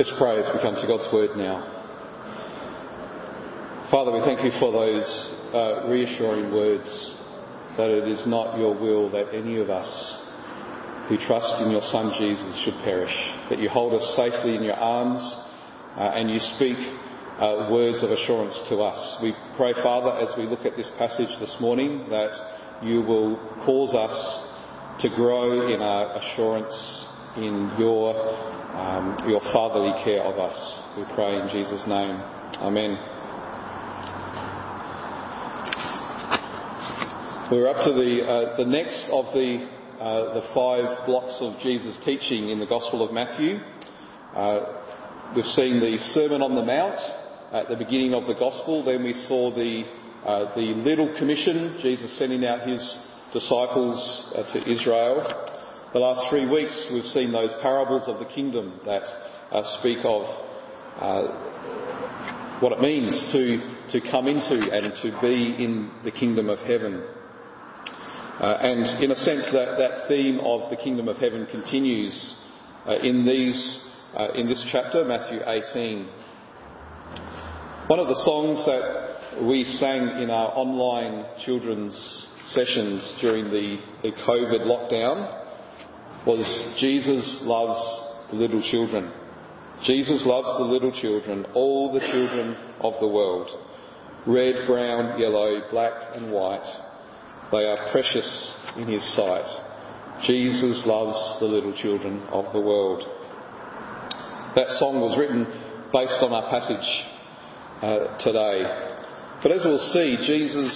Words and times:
Let's 0.00 0.16
pray 0.16 0.38
as 0.38 0.48
we 0.56 0.62
come 0.62 0.76
to 0.76 0.86
God's 0.88 1.12
Word 1.12 1.36
now. 1.36 1.60
Father, 3.90 4.10
we 4.12 4.24
thank 4.24 4.42
you 4.42 4.50
for 4.58 4.72
those 4.72 5.04
uh, 5.52 5.88
reassuring 5.92 6.56
words 6.56 6.88
that 7.76 7.90
it 7.90 8.08
is 8.08 8.26
not 8.26 8.56
your 8.56 8.72
will 8.72 9.10
that 9.10 9.34
any 9.34 9.60
of 9.60 9.68
us 9.68 9.92
who 11.06 11.18
trust 11.28 11.60
in 11.60 11.70
your 11.70 11.82
Son 11.92 12.14
Jesus 12.16 12.64
should 12.64 12.80
perish, 12.82 13.12
that 13.50 13.58
you 13.58 13.68
hold 13.68 13.92
us 13.92 14.16
safely 14.16 14.56
in 14.56 14.62
your 14.62 14.80
arms 14.80 15.20
uh, 15.98 16.16
and 16.16 16.30
you 16.30 16.40
speak 16.56 16.78
uh, 17.36 17.68
words 17.70 18.02
of 18.02 18.10
assurance 18.10 18.56
to 18.70 18.80
us. 18.80 19.20
We 19.22 19.34
pray, 19.58 19.74
Father, 19.84 20.16
as 20.16 20.34
we 20.38 20.44
look 20.44 20.64
at 20.64 20.78
this 20.78 20.88
passage 20.96 21.28
this 21.40 21.54
morning, 21.60 22.08
that 22.08 22.32
you 22.82 23.02
will 23.02 23.36
cause 23.66 23.92
us 23.92 25.02
to 25.02 25.10
grow 25.14 25.68
in 25.68 25.82
our 25.82 26.16
assurance 26.16 27.09
in 27.36 27.70
your, 27.78 28.16
um, 28.74 29.28
your 29.28 29.40
fatherly 29.52 29.92
care 30.04 30.22
of 30.22 30.38
us. 30.38 30.58
We 30.96 31.04
pray 31.14 31.38
in 31.38 31.48
Jesus' 31.52 31.86
name. 31.86 32.18
Amen. 32.58 32.98
We're 37.52 37.68
up 37.68 37.84
to 37.84 37.92
the, 37.92 38.22
uh, 38.22 38.56
the 38.56 38.64
next 38.64 39.06
of 39.10 39.26
the, 39.32 39.68
uh, 40.00 40.34
the 40.34 40.46
five 40.54 41.06
blocks 41.06 41.38
of 41.40 41.60
Jesus' 41.62 41.98
teaching 42.04 42.50
in 42.50 42.58
the 42.58 42.66
Gospel 42.66 43.06
of 43.06 43.12
Matthew. 43.12 43.58
Uh, 44.34 45.32
we've 45.34 45.44
seen 45.46 45.80
the 45.80 45.98
Sermon 46.12 46.42
on 46.42 46.54
the 46.54 46.62
Mount 46.62 46.98
at 47.52 47.68
the 47.68 47.76
beginning 47.76 48.14
of 48.14 48.26
the 48.26 48.34
Gospel. 48.34 48.84
Then 48.84 49.04
we 49.04 49.14
saw 49.26 49.54
the, 49.54 49.82
uh, 50.24 50.54
the 50.54 50.74
Little 50.82 51.16
Commission, 51.18 51.78
Jesus 51.82 52.16
sending 52.18 52.44
out 52.44 52.68
his 52.68 52.82
disciples 53.32 53.98
uh, 54.34 54.52
to 54.52 54.70
Israel. 54.70 55.49
The 55.92 55.98
last 55.98 56.30
three 56.30 56.48
weeks 56.48 56.86
we've 56.92 57.02
seen 57.06 57.32
those 57.32 57.50
parables 57.62 58.06
of 58.06 58.20
the 58.20 58.32
kingdom 58.32 58.78
that 58.86 59.02
uh, 59.50 59.80
speak 59.80 59.98
of 60.04 60.22
what 62.62 62.70
it 62.70 62.80
means 62.80 63.32
to, 63.32 63.98
to 63.98 64.00
come 64.08 64.28
into 64.28 64.54
and 64.54 64.94
to 65.02 65.20
be 65.20 65.56
in 65.58 65.90
the 66.04 66.12
kingdom 66.12 66.48
of 66.48 66.60
heaven. 66.60 67.02
Uh, 68.38 68.56
and 68.60 69.02
in 69.02 69.10
a 69.10 69.16
sense, 69.16 69.50
that, 69.52 69.78
that 69.78 70.06
theme 70.06 70.38
of 70.44 70.70
the 70.70 70.76
kingdom 70.76 71.08
of 71.08 71.16
heaven 71.16 71.48
continues 71.50 72.36
uh, 72.86 72.94
in, 73.02 73.26
these, 73.26 73.80
uh, 74.14 74.28
in 74.36 74.46
this 74.46 74.64
chapter, 74.70 75.04
Matthew 75.04 75.40
18. 75.44 76.08
One 77.88 77.98
of 77.98 78.06
the 78.06 78.22
songs 78.24 78.64
that 78.64 79.42
we 79.44 79.64
sang 79.64 80.22
in 80.22 80.30
our 80.30 80.52
online 80.54 81.26
children's 81.44 82.28
sessions 82.52 83.16
during 83.20 83.46
the, 83.46 83.82
the 84.02 84.12
COVID 84.12 84.60
lockdown 84.66 85.39
was 86.26 86.76
Jesus 86.80 87.40
loves 87.42 88.30
the 88.30 88.36
little 88.36 88.62
children. 88.70 89.12
Jesus 89.86 90.22
loves 90.24 90.58
the 90.58 90.64
little 90.64 90.92
children, 91.00 91.46
all 91.54 91.92
the 91.92 92.00
children 92.00 92.56
of 92.80 92.94
the 93.00 93.08
world. 93.08 93.48
Red, 94.26 94.66
brown, 94.66 95.18
yellow, 95.18 95.62
black 95.70 95.94
and 96.14 96.30
white 96.30 96.88
they 97.50 97.64
are 97.64 97.90
precious 97.90 98.54
in 98.76 98.86
his 98.86 99.02
sight. 99.16 100.22
Jesus 100.26 100.82
loves 100.86 101.40
the 101.40 101.46
little 101.46 101.74
children 101.82 102.22
of 102.30 102.52
the 102.52 102.60
world. 102.60 103.02
That 104.54 104.68
song 104.78 105.00
was 105.00 105.18
written 105.18 105.44
based 105.90 106.22
on 106.22 106.30
our 106.30 106.48
passage 106.50 106.88
uh, 107.82 108.18
today. 108.22 108.62
But 109.42 109.50
as 109.52 109.62
we'll 109.64 109.90
see, 109.90 110.16
Jesus 110.26 110.70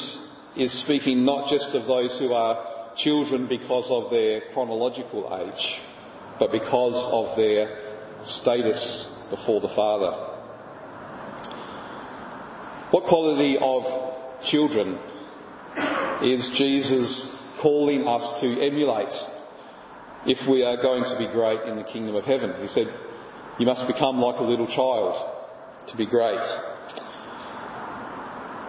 is 0.56 0.82
speaking 0.82 1.24
not 1.24 1.50
just 1.50 1.70
of 1.76 1.86
those 1.86 2.18
who 2.18 2.32
are 2.32 2.73
children 2.96 3.48
because 3.48 3.86
of 3.88 4.10
their 4.10 4.42
chronological 4.52 5.28
age, 5.40 5.82
but 6.38 6.52
because 6.52 6.94
of 7.12 7.36
their 7.36 7.94
status 8.24 8.80
before 9.30 9.60
the 9.60 9.72
Father. 9.74 10.30
What 12.90 13.04
quality 13.04 13.58
of 13.60 13.82
children 14.50 14.98
is 16.22 16.54
Jesus 16.56 17.36
calling 17.60 18.06
us 18.06 18.40
to 18.40 18.46
emulate 18.46 19.12
if 20.26 20.48
we 20.48 20.62
are 20.62 20.80
going 20.80 21.02
to 21.02 21.16
be 21.18 21.32
great 21.32 21.68
in 21.68 21.76
the 21.76 21.84
kingdom 21.84 22.14
of 22.14 22.24
heaven. 22.24 22.54
He 22.62 22.68
said, 22.68 22.86
You 23.58 23.66
must 23.66 23.86
become 23.86 24.18
like 24.18 24.40
a 24.40 24.44
little 24.44 24.66
child 24.66 25.88
to 25.90 25.96
be 25.96 26.06
great. 26.06 26.38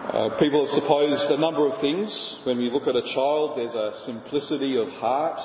Uh, 0.06 0.38
people 0.38 0.64
have 0.64 0.80
supposed 0.80 1.32
a 1.32 1.36
number 1.36 1.66
of 1.66 1.80
things. 1.80 2.40
When 2.44 2.58
we 2.58 2.70
look 2.70 2.86
at 2.86 2.94
a 2.94 3.02
child, 3.12 3.58
there's 3.58 3.74
a 3.74 4.06
simplicity 4.06 4.78
of 4.78 4.86
heart, 5.02 5.40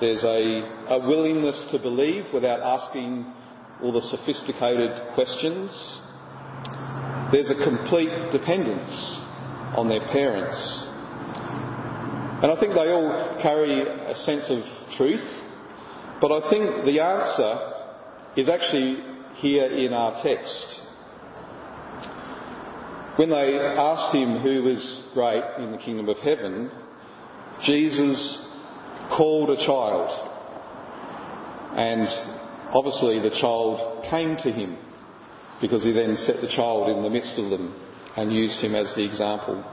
there's 0.00 0.24
a, 0.24 0.96
a 0.96 1.06
willingness 1.06 1.68
to 1.72 1.78
believe 1.78 2.32
without 2.32 2.60
asking 2.60 3.30
all 3.82 3.92
the 3.92 4.00
sophisticated 4.00 5.12
questions. 5.14 5.68
There's 7.30 7.50
a 7.50 7.62
complete 7.62 8.32
dependence 8.32 8.88
on 9.76 9.90
their 9.90 10.06
parents. 10.08 10.56
And 12.40 12.50
I 12.50 12.58
think 12.58 12.72
they 12.72 12.88
all 12.88 13.36
carry 13.42 13.82
a 13.82 14.14
sense 14.14 14.48
of 14.48 14.64
truth, 14.96 15.28
but 16.22 16.32
I 16.32 16.48
think 16.48 16.86
the 16.86 17.00
answer 17.00 18.40
is 18.40 18.48
actually 18.48 19.04
here 19.36 19.66
in 19.66 19.92
our 19.92 20.22
text. 20.22 20.87
When 23.18 23.30
they 23.30 23.58
asked 23.58 24.14
him 24.14 24.38
who 24.38 24.62
was 24.62 25.10
great 25.12 25.42
in 25.58 25.72
the 25.72 25.78
kingdom 25.78 26.08
of 26.08 26.18
heaven, 26.18 26.70
Jesus 27.66 28.46
called 29.10 29.50
a 29.50 29.56
child. 29.56 30.06
And 31.76 32.06
obviously 32.72 33.18
the 33.18 33.36
child 33.40 34.04
came 34.08 34.36
to 34.36 34.52
him 34.52 34.78
because 35.60 35.82
he 35.82 35.90
then 35.90 36.16
set 36.26 36.40
the 36.40 36.54
child 36.54 36.96
in 36.96 37.02
the 37.02 37.10
midst 37.10 37.36
of 37.40 37.50
them 37.50 37.74
and 38.16 38.32
used 38.32 38.62
him 38.62 38.76
as 38.76 38.94
the 38.94 39.04
example. 39.04 39.64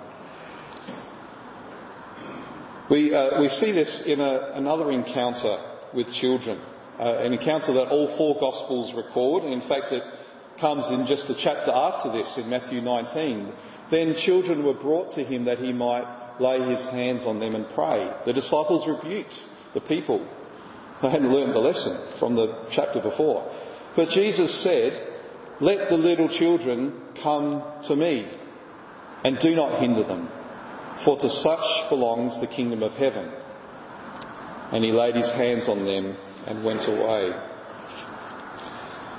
We, 2.89 3.13
uh, 3.13 3.39
we 3.39 3.49
see 3.49 3.71
this 3.71 4.05
in 4.07 4.21
a, 4.21 4.53
another 4.55 4.89
encounter 4.89 5.85
with 5.93 6.11
children, 6.13 6.59
uh, 6.97 7.19
an 7.19 7.33
encounter 7.33 7.75
that 7.75 7.89
all 7.89 8.17
four 8.17 8.39
Gospels 8.39 8.91
record. 8.95 9.43
And 9.43 9.53
in 9.53 9.69
fact, 9.69 9.91
it 9.91 10.01
comes 10.59 10.85
in 10.89 11.07
just 11.07 11.27
the 11.27 11.39
chapter 11.41 11.71
after 11.71 12.11
this 12.11 12.31
in 12.37 12.49
Matthew 12.49 12.81
19. 12.81 13.53
Then 13.91 14.15
children 14.25 14.63
were 14.63 14.73
brought 14.73 15.13
to 15.13 15.23
him 15.23 15.45
that 15.45 15.59
he 15.59 15.71
might 15.71 16.37
lay 16.39 16.59
his 16.69 16.83
hands 16.91 17.21
on 17.25 17.39
them 17.39 17.55
and 17.55 17.65
pray. 17.73 18.11
The 18.25 18.33
disciples 18.33 18.87
rebuked 18.87 19.33
the 19.73 19.81
people. 19.81 20.25
They 21.01 21.09
hadn't 21.09 21.31
learned 21.31 21.53
the 21.53 21.59
lesson 21.59 22.19
from 22.19 22.35
the 22.35 22.67
chapter 22.71 23.01
before. 23.01 23.51
But 23.95 24.09
Jesus 24.09 24.63
said, 24.63 24.93
Let 25.61 25.89
the 25.89 25.97
little 25.97 26.29
children 26.37 27.01
come 27.21 27.63
to 27.87 27.95
me 27.95 28.29
and 29.23 29.39
do 29.39 29.55
not 29.55 29.79
hinder 29.81 30.03
them 30.03 30.29
for 31.03 31.19
to 31.19 31.29
such 31.29 31.89
belongs 31.89 32.39
the 32.41 32.47
kingdom 32.47 32.81
of 32.83 32.91
heaven. 32.93 33.31
And 34.71 34.83
he 34.83 34.91
laid 34.91 35.15
his 35.15 35.31
hands 35.33 35.69
on 35.69 35.85
them 35.85 36.17
and 36.47 36.65
went 36.65 36.81
away. 36.87 37.31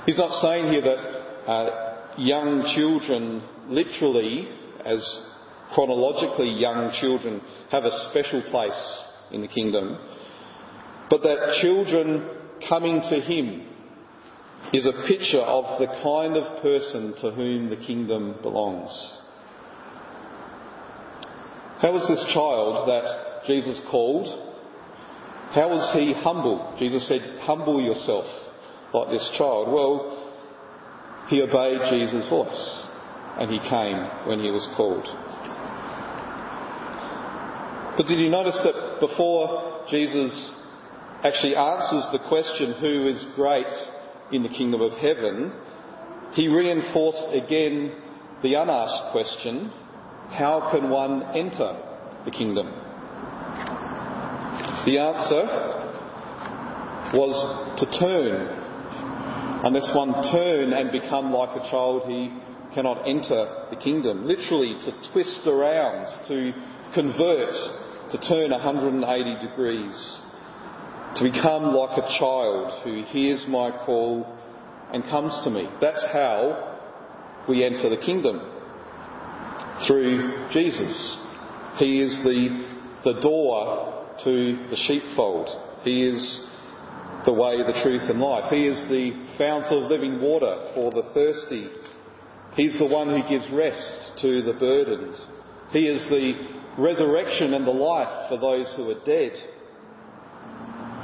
He's 0.05 0.17
not 0.17 0.41
saying 0.41 0.71
here 0.71 0.81
that 0.81 1.16
uh, 1.47 2.13
young 2.17 2.73
children, 2.75 3.41
literally, 3.67 4.47
as 4.83 4.99
chronologically 5.73 6.49
young 6.49 6.91
children, 6.99 7.41
have 7.71 7.83
a 7.83 8.09
special 8.09 8.41
place 8.51 9.03
in 9.31 9.41
the 9.41 9.47
kingdom, 9.47 9.97
but 11.09 11.21
that 11.21 11.59
children 11.61 12.29
coming 12.67 13.01
to 13.01 13.19
him 13.21 13.67
is 14.73 14.85
a 14.85 15.07
picture 15.07 15.39
of 15.39 15.79
the 15.79 15.87
kind 16.03 16.35
of 16.35 16.61
person 16.61 17.13
to 17.21 17.31
whom 17.31 17.69
the 17.69 17.77
kingdom 17.77 18.35
belongs. 18.41 18.91
How 21.79 21.93
was 21.93 22.07
this 22.07 22.33
child 22.33 22.87
that 22.89 23.47
Jesus 23.47 23.79
called? 23.89 24.25
How 25.53 25.69
was 25.69 25.93
he 25.93 26.13
humble? 26.13 26.75
Jesus 26.79 27.07
said, 27.07 27.21
Humble 27.41 27.81
yourself 27.81 28.25
like 28.93 29.09
this 29.11 29.29
child. 29.37 29.71
Well, 29.71 30.26
he 31.27 31.41
obeyed 31.41 31.81
Jesus' 31.89 32.27
voice 32.29 32.87
and 33.39 33.51
he 33.51 33.59
came 33.59 34.27
when 34.27 34.39
he 34.39 34.51
was 34.51 34.67
called. 34.75 35.05
But 37.97 38.07
did 38.07 38.19
you 38.19 38.29
notice 38.29 38.59
that 38.63 38.99
before 38.99 39.85
Jesus 39.89 40.31
actually 41.23 41.55
answers 41.55 42.05
the 42.11 42.19
question, 42.27 42.73
Who 42.79 43.07
is 43.07 43.23
great 43.35 43.67
in 44.31 44.43
the 44.43 44.49
kingdom 44.49 44.81
of 44.81 44.93
heaven? 44.93 45.53
he 46.33 46.47
reinforced 46.47 47.33
again 47.33 47.95
the 48.43 48.53
unasked 48.53 49.11
question 49.11 49.71
how 50.29 50.69
can 50.71 50.89
one 50.89 51.23
enter 51.35 51.81
the 52.25 52.31
kingdom? 52.31 52.67
The 54.85 54.97
answer 54.99 55.43
was 57.17 57.79
to 57.79 57.99
turn. 57.99 58.66
Unless 59.67 59.93
one 59.93 60.13
turn 60.31 60.71
and 60.71 60.93
become 60.93 61.33
like 61.33 61.49
a 61.57 61.69
child, 61.69 62.03
he 62.07 62.31
cannot 62.73 63.05
enter 63.05 63.67
the 63.69 63.75
kingdom. 63.75 64.25
Literally, 64.25 64.79
to 64.85 65.11
twist 65.11 65.41
around, 65.45 66.07
to 66.29 66.53
convert, 66.93 67.51
to 68.13 68.17
turn 68.29 68.51
180 68.51 69.45
degrees, 69.45 70.19
to 71.17 71.23
become 71.29 71.75
like 71.75 71.97
a 71.97 72.17
child 72.17 72.81
who 72.85 73.03
hears 73.09 73.43
my 73.49 73.69
call 73.85 74.37
and 74.93 75.03
comes 75.03 75.33
to 75.43 75.49
me. 75.49 75.67
That's 75.81 76.05
how 76.13 76.77
we 77.49 77.65
enter 77.65 77.89
the 77.89 78.01
kingdom. 78.05 78.39
Through 79.85 80.47
Jesus. 80.53 80.95
He 81.77 82.01
is 82.01 82.23
the, 82.23 83.03
the 83.03 83.19
door 83.19 84.05
to 84.23 84.67
the 84.69 84.77
sheepfold. 84.87 85.49
He 85.83 86.07
is 86.07 86.47
the 87.27 87.33
way, 87.33 87.57
the 87.57 87.83
truth 87.83 88.09
and 88.09 88.21
life. 88.21 88.49
He 88.49 88.65
is 88.65 88.79
the 88.87 89.11
fount 89.37 89.65
of 89.65 89.91
living 89.91 90.21
water 90.21 90.71
for 90.73 90.91
the 90.91 91.03
thirsty. 91.13 91.67
He's 92.55 92.79
the 92.79 92.87
one 92.87 93.09
who 93.09 93.27
gives 93.27 93.45
rest 93.51 94.21
to 94.21 94.41
the 94.43 94.53
burdened. 94.53 95.13
He 95.71 95.87
is 95.87 96.01
the 96.07 96.33
resurrection 96.79 97.53
and 97.53 97.67
the 97.67 97.71
life 97.71 98.29
for 98.29 98.39
those 98.39 98.73
who 98.77 98.89
are 98.89 99.05
dead. 99.05 99.33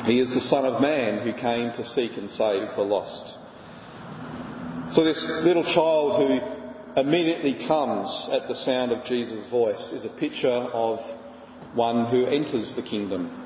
He 0.07 0.21
is 0.21 0.33
the 0.33 0.47
Son 0.47 0.65
of 0.65 0.81
Man 0.81 1.27
who 1.27 1.33
came 1.33 1.71
to 1.75 1.85
seek 1.93 2.17
and 2.17 2.29
save 2.31 2.71
the 2.75 2.87
lost. 2.87 3.35
So 4.95 5.03
this 5.03 5.21
little 5.43 5.63
child 5.75 6.23
who 6.23 7.01
immediately 7.01 7.67
comes 7.67 8.29
at 8.31 8.47
the 8.47 8.55
sound 8.63 8.93
of 8.93 9.05
Jesus' 9.05 9.49
voice 9.51 9.91
is 9.91 10.05
a 10.05 10.19
picture 10.19 10.47
of 10.47 10.99
one 11.75 12.09
who 12.11 12.25
enters 12.27 12.71
the 12.77 12.83
kingdom. 12.83 13.42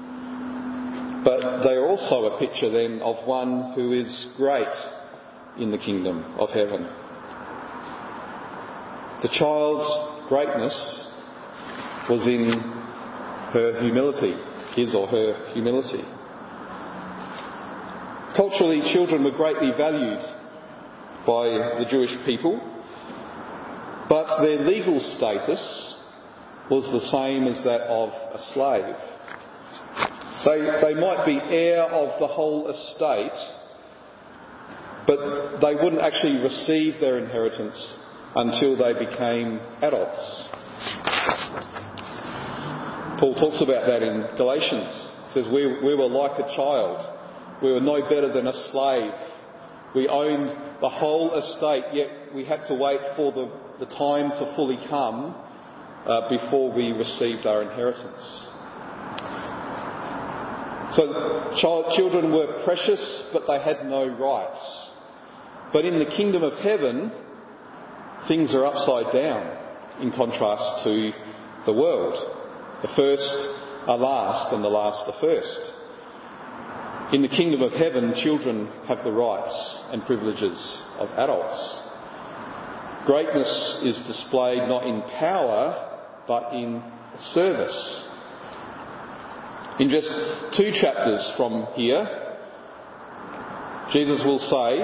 But 1.23 1.63
they 1.63 1.73
are 1.73 1.87
also 1.87 2.25
a 2.25 2.39
picture 2.39 2.69
then 2.69 3.01
of 3.01 3.27
one 3.27 3.73
who 3.73 3.93
is 3.93 4.27
great 4.37 4.67
in 5.59 5.71
the 5.71 5.77
kingdom 5.77 6.23
of 6.37 6.49
heaven. 6.49 6.83
The 9.21 9.29
child's 9.29 10.29
greatness 10.29 10.75
was 12.09 12.27
in 12.27 12.51
her 13.51 13.81
humility, 13.81 14.35
his 14.75 14.93
or 14.93 15.07
her 15.07 15.53
humility. 15.53 16.03
Culturally, 18.35 18.81
children 18.93 19.23
were 19.23 19.31
greatly 19.31 19.71
valued 19.75 20.21
by 21.25 21.79
the 21.79 21.85
Jewish 21.89 22.13
people, 22.25 22.61
but 24.07 24.41
their 24.41 24.59
legal 24.59 24.99
status 25.17 25.95
was 26.69 26.85
the 26.91 27.09
same 27.09 27.47
as 27.47 27.63
that 27.63 27.81
of 27.89 28.09
a 28.09 28.39
slave. 28.53 29.16
They, 30.47 30.63
they 30.81 30.93
might 30.93 31.25
be 31.25 31.41
heir 31.43 31.83
of 31.83 32.21
the 32.21 32.27
whole 32.27 32.69
estate, 32.69 33.35
but 35.05 35.59
they 35.59 35.75
wouldn't 35.75 36.01
actually 36.01 36.41
receive 36.41 37.01
their 37.01 37.17
inheritance 37.17 37.75
until 38.33 38.77
they 38.77 38.93
became 38.93 39.59
adults. 39.81 40.23
Paul 43.19 43.35
talks 43.35 43.61
about 43.61 43.87
that 43.87 44.03
in 44.03 44.37
Galatians. 44.37 45.09
He 45.27 45.33
says, 45.33 45.47
we, 45.51 45.67
we 45.83 45.95
were 45.95 46.07
like 46.07 46.39
a 46.39 46.55
child. 46.55 47.03
We 47.61 47.73
were 47.73 47.81
no 47.81 48.01
better 48.03 48.31
than 48.31 48.47
a 48.47 48.53
slave. 48.71 49.11
We 49.95 50.07
owned 50.07 50.79
the 50.79 50.89
whole 50.89 51.33
estate, 51.35 51.85
yet 51.91 52.33
we 52.33 52.45
had 52.45 52.65
to 52.67 52.75
wait 52.75 53.01
for 53.17 53.33
the, 53.33 53.51
the 53.83 53.91
time 53.97 54.29
to 54.29 54.53
fully 54.55 54.77
come 54.87 55.35
uh, 56.05 56.29
before 56.29 56.71
we 56.71 56.93
received 56.93 57.45
our 57.45 57.63
inheritance. 57.63 58.47
So 60.95 61.57
child, 61.61 61.93
children 61.97 62.31
were 62.31 62.63
precious, 62.63 63.29
but 63.33 63.43
they 63.47 63.59
had 63.59 63.85
no 63.85 64.07
rights. 64.07 64.89
But 65.73 65.85
in 65.85 65.99
the 65.99 66.05
kingdom 66.05 66.43
of 66.43 66.53
heaven, 66.59 67.11
things 68.27 68.53
are 68.53 68.65
upside 68.65 69.13
down 69.13 70.01
in 70.01 70.11
contrast 70.11 70.83
to 70.85 71.11
the 71.65 71.73
world. 71.73 72.15
The 72.81 72.93
first 72.95 73.57
are 73.87 73.97
last 73.97 74.53
and 74.53 74.63
the 74.63 74.69
last 74.69 75.09
are 75.09 75.19
first. 75.19 75.73
In 77.13 77.21
the 77.21 77.29
kingdom 77.29 77.61
of 77.61 77.71
heaven, 77.71 78.13
children 78.23 78.67
have 78.87 79.03
the 79.03 79.11
rights 79.11 79.83
and 79.91 80.05
privileges 80.05 80.83
of 80.99 81.09
adults. 81.11 81.83
Greatness 83.05 83.79
is 83.83 83.97
displayed 84.07 84.67
not 84.67 84.85
in 84.85 85.01
power, 85.17 86.23
but 86.27 86.53
in 86.53 86.83
service. 87.31 88.06
In 89.79 89.89
just 89.91 90.09
two 90.57 90.71
chapters 90.81 91.33
from 91.37 91.67
here, 91.75 92.03
Jesus 93.93 94.21
will 94.25 94.39
say, 94.39 94.79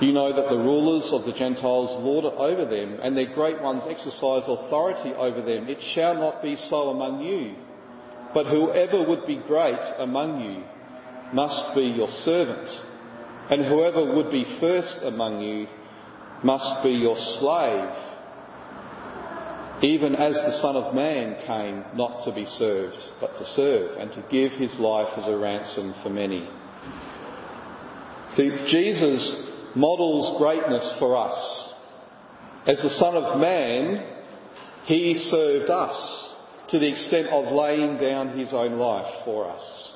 you 0.00 0.12
know 0.12 0.34
that 0.34 0.48
the 0.48 0.56
rulers 0.56 1.10
of 1.12 1.26
the 1.26 1.32
Gentiles 1.36 2.02
lord 2.02 2.24
it 2.24 2.34
over 2.36 2.64
them, 2.64 3.00
and 3.02 3.16
their 3.16 3.34
great 3.34 3.60
ones 3.60 3.82
exercise 3.88 4.44
authority 4.46 5.10
over 5.10 5.42
them. 5.42 5.68
It 5.68 5.78
shall 5.92 6.14
not 6.14 6.40
be 6.40 6.56
so 6.70 6.90
among 6.90 7.22
you. 7.22 7.56
But 8.32 8.46
whoever 8.46 9.06
would 9.06 9.26
be 9.26 9.42
great 9.46 9.80
among 9.98 10.40
you 10.40 10.62
must 11.34 11.74
be 11.74 11.82
your 11.82 12.08
servant, 12.24 12.68
and 13.50 13.66
whoever 13.66 14.14
would 14.14 14.30
be 14.30 14.44
first 14.60 14.98
among 15.02 15.42
you 15.42 15.66
must 16.44 16.82
be 16.84 16.90
your 16.90 17.16
slave, 17.38 17.90
even 19.82 20.14
as 20.14 20.34
the 20.34 20.60
Son 20.60 20.76
of 20.76 20.94
Man 20.94 21.36
came 21.46 21.96
not 21.96 22.24
to 22.24 22.34
be 22.34 22.44
served, 22.44 22.96
but 23.20 23.32
to 23.38 23.44
serve, 23.54 23.98
and 23.98 24.10
to 24.12 24.24
give 24.30 24.52
his 24.52 24.78
life 24.78 25.08
as 25.16 25.26
a 25.26 25.36
ransom 25.36 25.94
for 26.02 26.10
many. 26.10 26.48
See, 28.36 28.50
Jesus 28.70 29.72
models 29.74 30.38
greatness 30.38 30.96
for 30.98 31.16
us. 31.16 31.74
As 32.66 32.76
the 32.82 32.90
Son 32.98 33.16
of 33.16 33.40
Man, 33.40 34.18
he 34.84 35.14
served 35.30 35.70
us 35.70 36.34
to 36.70 36.78
the 36.78 36.88
extent 36.88 37.28
of 37.28 37.52
laying 37.52 37.98
down 37.98 38.38
his 38.38 38.52
own 38.52 38.78
life 38.78 39.24
for 39.24 39.48
us. 39.48 39.90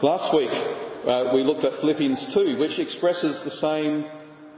Last 0.00 0.34
week, 0.36 0.50
uh, 0.50 1.32
we 1.34 1.42
looked 1.42 1.64
at 1.64 1.80
Philippians 1.80 2.30
2, 2.34 2.56
which 2.58 2.78
expresses 2.78 3.40
the 3.44 3.50
same 3.50 4.04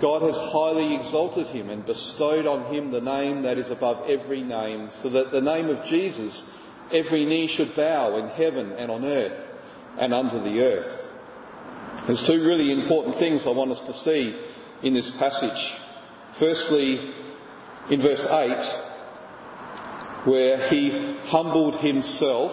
God 0.00 0.22
has 0.22 0.36
highly 0.52 0.96
exalted 0.96 1.48
him 1.48 1.70
and 1.70 1.84
bestowed 1.84 2.46
on 2.46 2.72
him 2.72 2.90
the 2.90 3.00
name 3.00 3.42
that 3.42 3.58
is 3.58 3.70
above 3.70 4.08
every 4.08 4.42
name, 4.42 4.90
so 5.02 5.10
that 5.10 5.32
the 5.32 5.40
name 5.40 5.68
of 5.68 5.84
Jesus 5.86 6.42
every 6.92 7.24
knee 7.24 7.52
should 7.56 7.74
bow 7.76 8.16
in 8.18 8.28
heaven 8.30 8.72
and 8.72 8.90
on 8.90 9.04
earth 9.04 9.56
and 9.98 10.12
under 10.12 10.42
the 10.42 10.60
earth 10.60 11.00
there's 12.06 12.24
two 12.26 12.42
really 12.44 12.72
important 12.72 13.18
things 13.18 13.42
I 13.46 13.50
want 13.50 13.72
us 13.72 13.80
to 13.86 13.92
see 14.04 14.34
in 14.82 14.94
this 14.94 15.10
passage. 15.18 15.72
Firstly, 16.38 17.12
in 17.90 18.00
verse 18.00 18.24
8, 18.28 20.26
where 20.26 20.68
he 20.70 21.18
humbled 21.26 21.80
himself, 21.84 22.50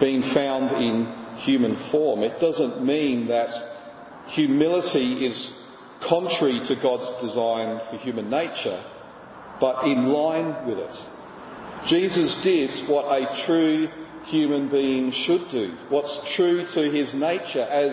being 0.00 0.22
found 0.34 0.82
in 0.82 1.06
human 1.40 1.90
form. 1.90 2.22
It 2.22 2.40
doesn't 2.40 2.84
mean 2.84 3.28
that 3.28 3.50
humility 4.32 5.26
is 5.26 5.52
contrary 6.08 6.60
to 6.66 6.74
God's 6.82 7.22
design 7.22 7.80
for 7.90 7.98
human 7.98 8.30
nature, 8.30 8.82
but 9.60 9.84
in 9.84 10.06
line 10.06 10.66
with 10.66 10.78
it. 10.78 10.96
Jesus 11.88 12.40
did 12.42 12.88
what 12.88 13.04
a 13.04 13.46
true 13.46 13.88
human 14.26 14.70
being 14.70 15.12
should 15.26 15.50
do. 15.50 15.76
What's 15.88 16.34
true 16.36 16.66
to 16.74 16.90
his 16.90 17.12
nature 17.14 17.62
as 17.62 17.92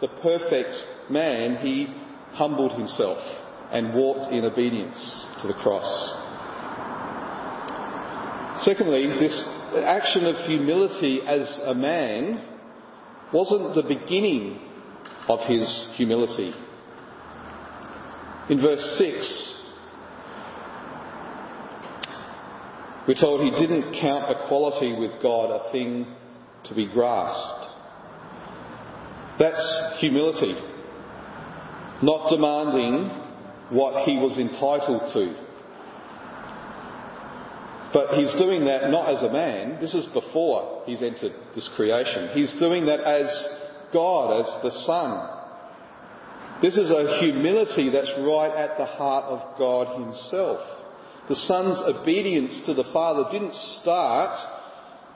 the 0.00 0.08
perfect 0.22 1.10
man, 1.10 1.56
he 1.56 1.86
humbled 2.32 2.72
himself 2.72 3.18
and 3.72 3.94
walked 3.94 4.32
in 4.32 4.44
obedience 4.44 4.98
to 5.42 5.48
the 5.48 5.54
cross. 5.54 5.86
Secondly, 8.64 9.06
this 9.06 9.48
action 9.84 10.26
of 10.26 10.36
humility 10.46 11.20
as 11.22 11.46
a 11.64 11.74
man 11.74 12.44
wasn't 13.32 13.74
the 13.74 13.82
beginning 13.82 14.67
of 15.28 15.40
his 15.46 15.92
humility. 15.96 16.52
In 18.50 18.60
verse 18.60 18.96
6, 18.98 19.48
We're 23.08 23.14
told 23.14 23.40
he 23.40 23.58
didn't 23.58 23.98
count 23.98 24.30
equality 24.30 24.92
with 24.92 25.22
God 25.22 25.50
a 25.50 25.72
thing 25.72 26.06
to 26.64 26.74
be 26.74 26.86
grasped. 26.86 27.72
That's 29.38 29.96
humility. 29.98 30.52
Not 32.02 32.28
demanding 32.28 33.08
what 33.70 34.04
he 34.04 34.18
was 34.18 34.38
entitled 34.38 35.10
to. 35.14 35.48
But 37.94 38.18
he's 38.18 38.34
doing 38.34 38.66
that 38.66 38.90
not 38.90 39.14
as 39.16 39.22
a 39.22 39.32
man. 39.32 39.80
This 39.80 39.94
is 39.94 40.04
before 40.12 40.82
he's 40.84 41.00
entered 41.00 41.32
this 41.54 41.68
creation. 41.76 42.28
He's 42.34 42.52
doing 42.60 42.84
that 42.86 43.00
as 43.00 43.26
God, 43.92 44.40
as 44.40 44.62
the 44.62 44.70
Son. 44.84 45.34
This 46.60 46.76
is 46.76 46.90
a 46.90 47.20
humility 47.20 47.90
that's 47.90 48.12
right 48.18 48.52
at 48.52 48.78
the 48.78 48.84
heart 48.84 49.24
of 49.26 49.58
God 49.58 50.02
Himself. 50.02 50.60
The 51.28 51.36
Son's 51.36 51.78
obedience 51.96 52.62
to 52.66 52.74
the 52.74 52.90
Father 52.92 53.30
didn't 53.30 53.54
start 53.80 54.36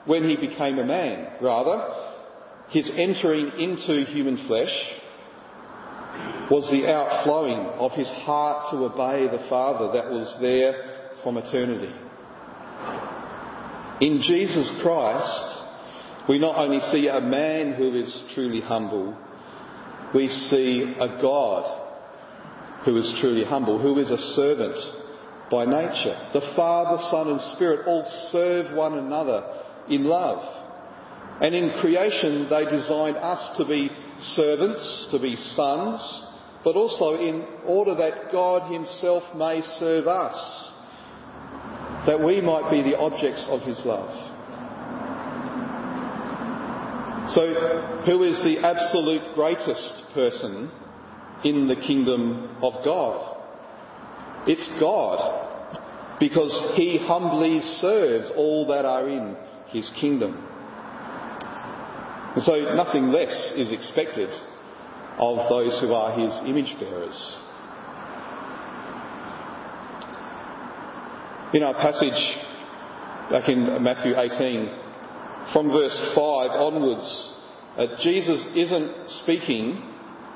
when 0.05 0.23
He 0.23 0.37
became 0.37 0.79
a 0.79 0.85
man. 0.85 1.33
Rather, 1.41 1.93
His 2.69 2.89
entering 2.95 3.51
into 3.59 4.05
human 4.05 4.47
flesh 4.47 4.73
was 6.49 6.69
the 6.71 6.87
outflowing 6.87 7.59
of 7.79 7.91
His 7.93 8.09
heart 8.09 8.71
to 8.71 8.77
obey 8.85 9.27
the 9.27 9.45
Father 9.49 9.91
that 9.93 10.11
was 10.11 10.37
there 10.39 11.09
from 11.23 11.37
eternity. 11.37 11.93
In 14.01 14.21
Jesus 14.21 14.69
Christ, 14.81 15.52
we 16.27 16.39
not 16.39 16.55
only 16.55 16.79
see 16.91 17.07
a 17.07 17.19
man 17.19 17.73
who 17.73 17.95
is 17.95 18.23
truly 18.33 18.61
humble, 18.61 19.17
we 20.13 20.29
see 20.29 20.95
a 20.99 21.19
God 21.21 21.81
who 22.85 22.97
is 22.97 23.17
truly 23.19 23.43
humble, 23.43 23.79
who 23.79 23.99
is 23.99 24.09
a 24.09 24.17
servant 24.17 24.75
by 25.49 25.65
nature. 25.65 26.29
The 26.33 26.53
Father, 26.55 27.01
Son 27.11 27.27
and 27.27 27.41
Spirit 27.55 27.87
all 27.87 28.05
serve 28.31 28.75
one 28.75 28.97
another 28.97 29.43
in 29.89 30.05
love. 30.05 30.61
And 31.41 31.53
in 31.53 31.71
creation 31.81 32.47
they 32.49 32.65
designed 32.65 33.17
us 33.17 33.57
to 33.57 33.67
be 33.67 33.89
servants, 34.21 35.09
to 35.11 35.19
be 35.19 35.35
sons, 35.35 35.99
but 36.63 36.75
also 36.75 37.15
in 37.15 37.45
order 37.65 37.95
that 37.95 38.31
God 38.31 38.71
himself 38.71 39.23
may 39.35 39.61
serve 39.79 40.07
us, 40.07 40.71
that 42.05 42.23
we 42.23 42.39
might 42.39 42.71
be 42.71 42.81
the 42.81 42.97
objects 42.97 43.45
of 43.49 43.61
his 43.61 43.79
love. 43.85 44.32
So, 47.31 48.01
who 48.05 48.23
is 48.23 48.37
the 48.43 48.59
absolute 48.59 49.33
greatest 49.33 50.11
person 50.13 50.69
in 51.45 51.67
the 51.67 51.75
kingdom 51.75 52.57
of 52.61 52.83
God? 52.83 53.37
It's 54.45 54.69
God, 54.79 56.19
because 56.19 56.73
he 56.75 56.97
humbly 56.97 57.61
serves 57.61 58.29
all 58.35 58.67
that 58.67 58.83
are 58.83 59.07
in 59.07 59.37
his 59.67 59.89
kingdom. 59.99 60.33
And 62.35 62.43
so 62.43 62.75
nothing 62.75 63.11
less 63.11 63.53
is 63.55 63.71
expected 63.71 64.29
of 65.17 65.49
those 65.49 65.79
who 65.79 65.93
are 65.93 66.11
his 66.19 66.33
image 66.45 66.75
bearers. 66.79 67.37
In 71.53 71.63
our 71.63 71.75
passage 71.75 72.37
back 73.29 73.47
in 73.47 73.81
Matthew 73.83 74.19
18, 74.19 74.82
from 75.51 75.69
verse 75.69 75.97
5 76.15 76.15
onwards, 76.51 77.35
uh, 77.77 77.87
Jesus 78.01 78.45
isn't 78.55 79.09
speaking 79.23 79.81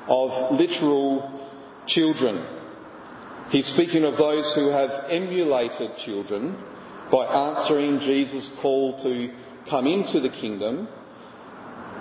of 0.08 0.58
literal 0.58 1.48
children. 1.86 2.44
He's 3.50 3.66
speaking 3.68 4.04
of 4.04 4.18
those 4.18 4.52
who 4.54 4.68
have 4.68 5.10
emulated 5.10 5.90
children 6.04 6.56
by 7.10 7.24
answering 7.24 8.00
Jesus' 8.00 8.50
call 8.60 9.02
to 9.02 9.34
come 9.70 9.86
into 9.86 10.20
the 10.20 10.28
kingdom 10.28 10.88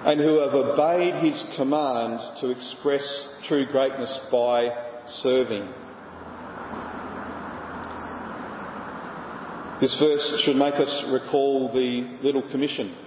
and 0.06 0.20
who 0.20 0.40
have 0.40 0.54
obeyed 0.54 1.24
his 1.24 1.42
command 1.56 2.20
to 2.42 2.50
express 2.50 3.28
true 3.48 3.66
greatness 3.72 4.18
by 4.32 4.70
serving. 5.22 5.68
This 9.80 9.96
verse 10.00 10.42
should 10.44 10.56
make 10.56 10.74
us 10.74 11.06
recall 11.12 11.72
the 11.72 12.18
Little 12.24 12.42
Commission 12.50 12.98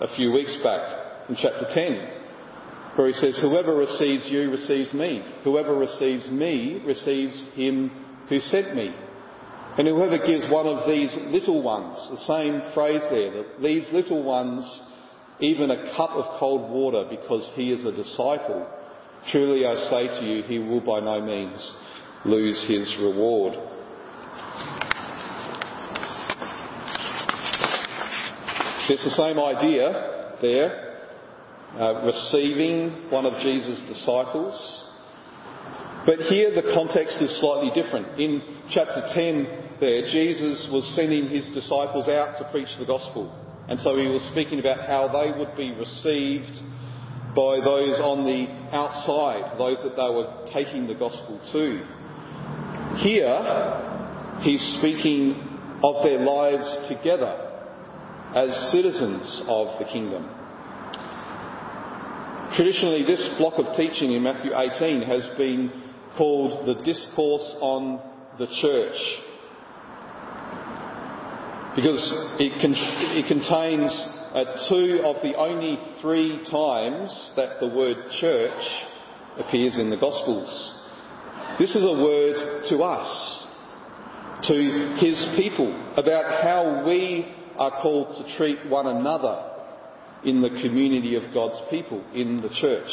a 0.00 0.12
few 0.16 0.32
weeks 0.32 0.58
back 0.60 1.28
in 1.28 1.36
chapter 1.36 1.68
10, 1.72 2.96
where 2.96 3.06
he 3.06 3.12
says, 3.12 3.38
Whoever 3.40 3.76
receives 3.76 4.26
you 4.26 4.50
receives 4.50 4.92
me. 4.92 5.22
Whoever 5.44 5.76
receives 5.76 6.28
me 6.28 6.82
receives 6.84 7.40
him 7.54 7.90
who 8.28 8.40
sent 8.40 8.74
me. 8.74 8.92
And 9.78 9.86
whoever 9.86 10.18
gives 10.18 10.50
one 10.50 10.66
of 10.66 10.88
these 10.88 11.14
little 11.28 11.62
ones, 11.62 11.96
the 12.10 12.26
same 12.26 12.74
phrase 12.74 13.02
there, 13.08 13.30
that 13.30 13.62
these 13.62 13.86
little 13.92 14.24
ones, 14.24 14.64
even 15.38 15.70
a 15.70 15.94
cup 15.96 16.10
of 16.10 16.40
cold 16.40 16.72
water 16.72 17.06
because 17.08 17.48
he 17.54 17.70
is 17.70 17.84
a 17.84 17.92
disciple, 17.92 18.66
truly 19.30 19.64
I 19.64 19.76
say 19.76 20.08
to 20.08 20.26
you, 20.26 20.42
he 20.42 20.58
will 20.58 20.80
by 20.80 20.98
no 20.98 21.24
means 21.24 21.76
lose 22.24 22.64
his 22.66 22.96
reward. 23.00 23.54
It's 28.88 29.02
the 29.02 29.10
same 29.10 29.40
idea 29.40 30.38
there, 30.40 31.10
uh, 31.74 32.06
receiving 32.06 33.10
one 33.10 33.26
of 33.26 33.42
Jesus' 33.42 33.82
disciples. 33.88 34.54
But 36.06 36.20
here 36.30 36.54
the 36.54 36.70
context 36.72 37.20
is 37.20 37.40
slightly 37.40 37.74
different. 37.74 38.20
In 38.20 38.62
chapter 38.70 39.02
10 39.12 39.78
there, 39.80 40.02
Jesus 40.12 40.68
was 40.70 40.86
sending 40.94 41.28
his 41.28 41.48
disciples 41.48 42.06
out 42.06 42.38
to 42.38 42.48
preach 42.52 42.68
the 42.78 42.86
gospel. 42.86 43.34
And 43.66 43.80
so 43.80 43.98
he 43.98 44.06
was 44.06 44.22
speaking 44.30 44.60
about 44.60 44.86
how 44.86 45.08
they 45.08 45.36
would 45.36 45.56
be 45.56 45.72
received 45.72 46.54
by 47.34 47.58
those 47.58 47.98
on 47.98 48.22
the 48.22 48.46
outside, 48.70 49.58
those 49.58 49.82
that 49.82 49.96
they 49.96 50.14
were 50.14 50.46
taking 50.54 50.86
the 50.86 50.94
gospel 50.94 51.42
to. 51.50 51.82
Here, 53.02 54.38
he's 54.42 54.62
speaking 54.78 55.42
of 55.82 56.04
their 56.04 56.20
lives 56.20 56.86
together 56.86 57.45
as 58.36 58.70
citizens 58.70 59.42
of 59.48 59.78
the 59.78 59.86
kingdom. 59.86 60.28
Traditionally, 62.54 63.02
this 63.02 63.26
block 63.38 63.54
of 63.56 63.74
teaching 63.76 64.12
in 64.12 64.22
Matthew 64.22 64.50
18 64.54 65.02
has 65.02 65.26
been 65.38 65.72
called 66.18 66.66
the 66.66 66.74
Discourse 66.84 67.56
on 67.60 67.98
the 68.38 68.46
Church 68.60 68.96
because 71.76 72.00
it, 72.38 72.52
con- 72.60 72.74
it 73.16 73.26
contains 73.28 73.92
uh, 74.32 74.68
two 74.68 75.00
of 75.04 75.16
the 75.22 75.34
only 75.36 75.78
three 76.02 76.44
times 76.50 77.30
that 77.36 77.60
the 77.60 77.68
word 77.68 77.96
church 78.20 78.64
appears 79.38 79.78
in 79.78 79.88
the 79.88 79.96
Gospels. 79.96 80.48
This 81.58 81.74
is 81.74 81.82
a 81.82 82.02
word 82.04 82.64
to 82.68 82.82
us, 82.82 83.46
to 84.44 84.96
his 85.00 85.24
people, 85.36 85.72
about 85.96 86.42
how 86.42 86.84
we 86.86 87.34
are 87.58 87.82
called 87.82 88.16
to 88.16 88.36
treat 88.36 88.66
one 88.66 88.86
another 88.86 89.52
in 90.24 90.42
the 90.42 90.50
community 90.50 91.14
of 91.14 91.32
God's 91.32 91.60
people, 91.70 92.04
in 92.14 92.40
the 92.40 92.48
church. 92.48 92.90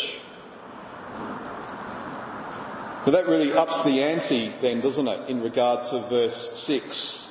But 3.06 3.12
that 3.12 3.28
really 3.28 3.52
ups 3.52 3.84
the 3.84 4.02
ante 4.02 4.56
then, 4.62 4.82
doesn't 4.82 5.08
it, 5.08 5.30
in 5.30 5.42
regard 5.42 5.90
to 5.92 6.10
verse 6.10 6.64
6. 6.68 7.30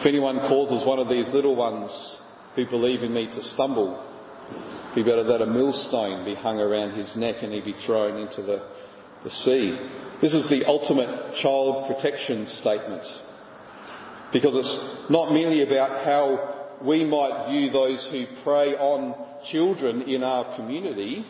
If 0.00 0.06
anyone 0.06 0.36
causes 0.48 0.86
one 0.86 0.98
of 0.98 1.08
these 1.08 1.28
little 1.32 1.56
ones 1.56 1.90
who 2.56 2.66
believe 2.66 3.02
in 3.02 3.14
me 3.14 3.26
to 3.26 3.42
stumble, 3.54 4.04
be 4.94 5.02
better 5.02 5.24
that 5.24 5.40
a 5.40 5.46
millstone 5.46 6.24
be 6.26 6.34
hung 6.34 6.58
around 6.58 6.98
his 6.98 7.16
neck 7.16 7.36
and 7.40 7.52
he 7.52 7.62
be 7.62 7.74
thrown 7.86 8.18
into 8.18 8.42
the, 8.42 8.68
the 9.24 9.30
sea. 9.30 9.78
This 10.20 10.34
is 10.34 10.48
the 10.50 10.66
ultimate 10.66 11.36
child 11.40 11.88
protection 11.88 12.46
statement 12.60 13.02
because 14.32 14.54
it's 14.56 15.10
not 15.10 15.32
merely 15.32 15.62
about 15.62 16.04
how 16.04 16.78
we 16.82 17.04
might 17.04 17.50
view 17.50 17.70
those 17.70 18.06
who 18.10 18.26
prey 18.42 18.74
on 18.74 19.14
children 19.50 20.02
in 20.02 20.22
our 20.22 20.56
community, 20.56 21.24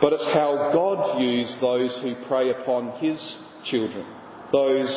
but 0.00 0.12
it's 0.12 0.24
how 0.32 0.70
God 0.72 1.18
views 1.18 1.56
those 1.60 1.98
who 2.02 2.14
prey 2.26 2.50
upon 2.50 2.98
His 3.00 3.18
children, 3.64 4.06
those 4.52 4.90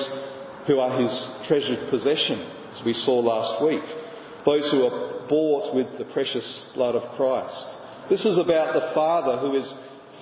who 0.68 0.80
are 0.80 1.02
His 1.02 1.48
treasured 1.48 1.90
possession, 1.90 2.40
as 2.74 2.86
we 2.86 2.94
saw 2.94 3.20
last 3.20 3.64
week, 3.64 3.84
those 4.46 4.70
who 4.72 4.84
are 4.84 5.28
bought 5.28 5.76
with 5.76 5.98
the 5.98 6.06
precious 6.14 6.72
blood 6.74 6.96
of 6.96 7.16
Christ. 7.16 8.10
This 8.10 8.26
is 8.26 8.38
about 8.38 8.74
the 8.74 8.92
Father 8.94 9.38
who 9.40 9.56
is 9.56 9.74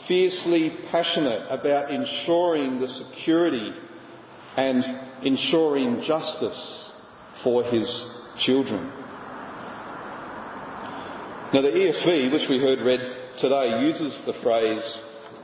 fiercely 0.07 0.71
passionate 0.91 1.47
about 1.49 1.91
ensuring 1.91 2.79
the 2.79 2.87
security 2.87 3.71
and 4.57 4.83
ensuring 5.25 6.03
justice 6.05 6.91
for 7.43 7.63
his 7.63 7.87
children. 8.45 8.91
Now, 11.53 11.61
the 11.61 11.69
ESV, 11.69 12.31
which 12.31 12.49
we 12.49 12.59
heard 12.59 12.81
read 12.81 12.99
today, 13.39 13.85
uses 13.85 14.23
the 14.25 14.33
phrase, 14.41 14.83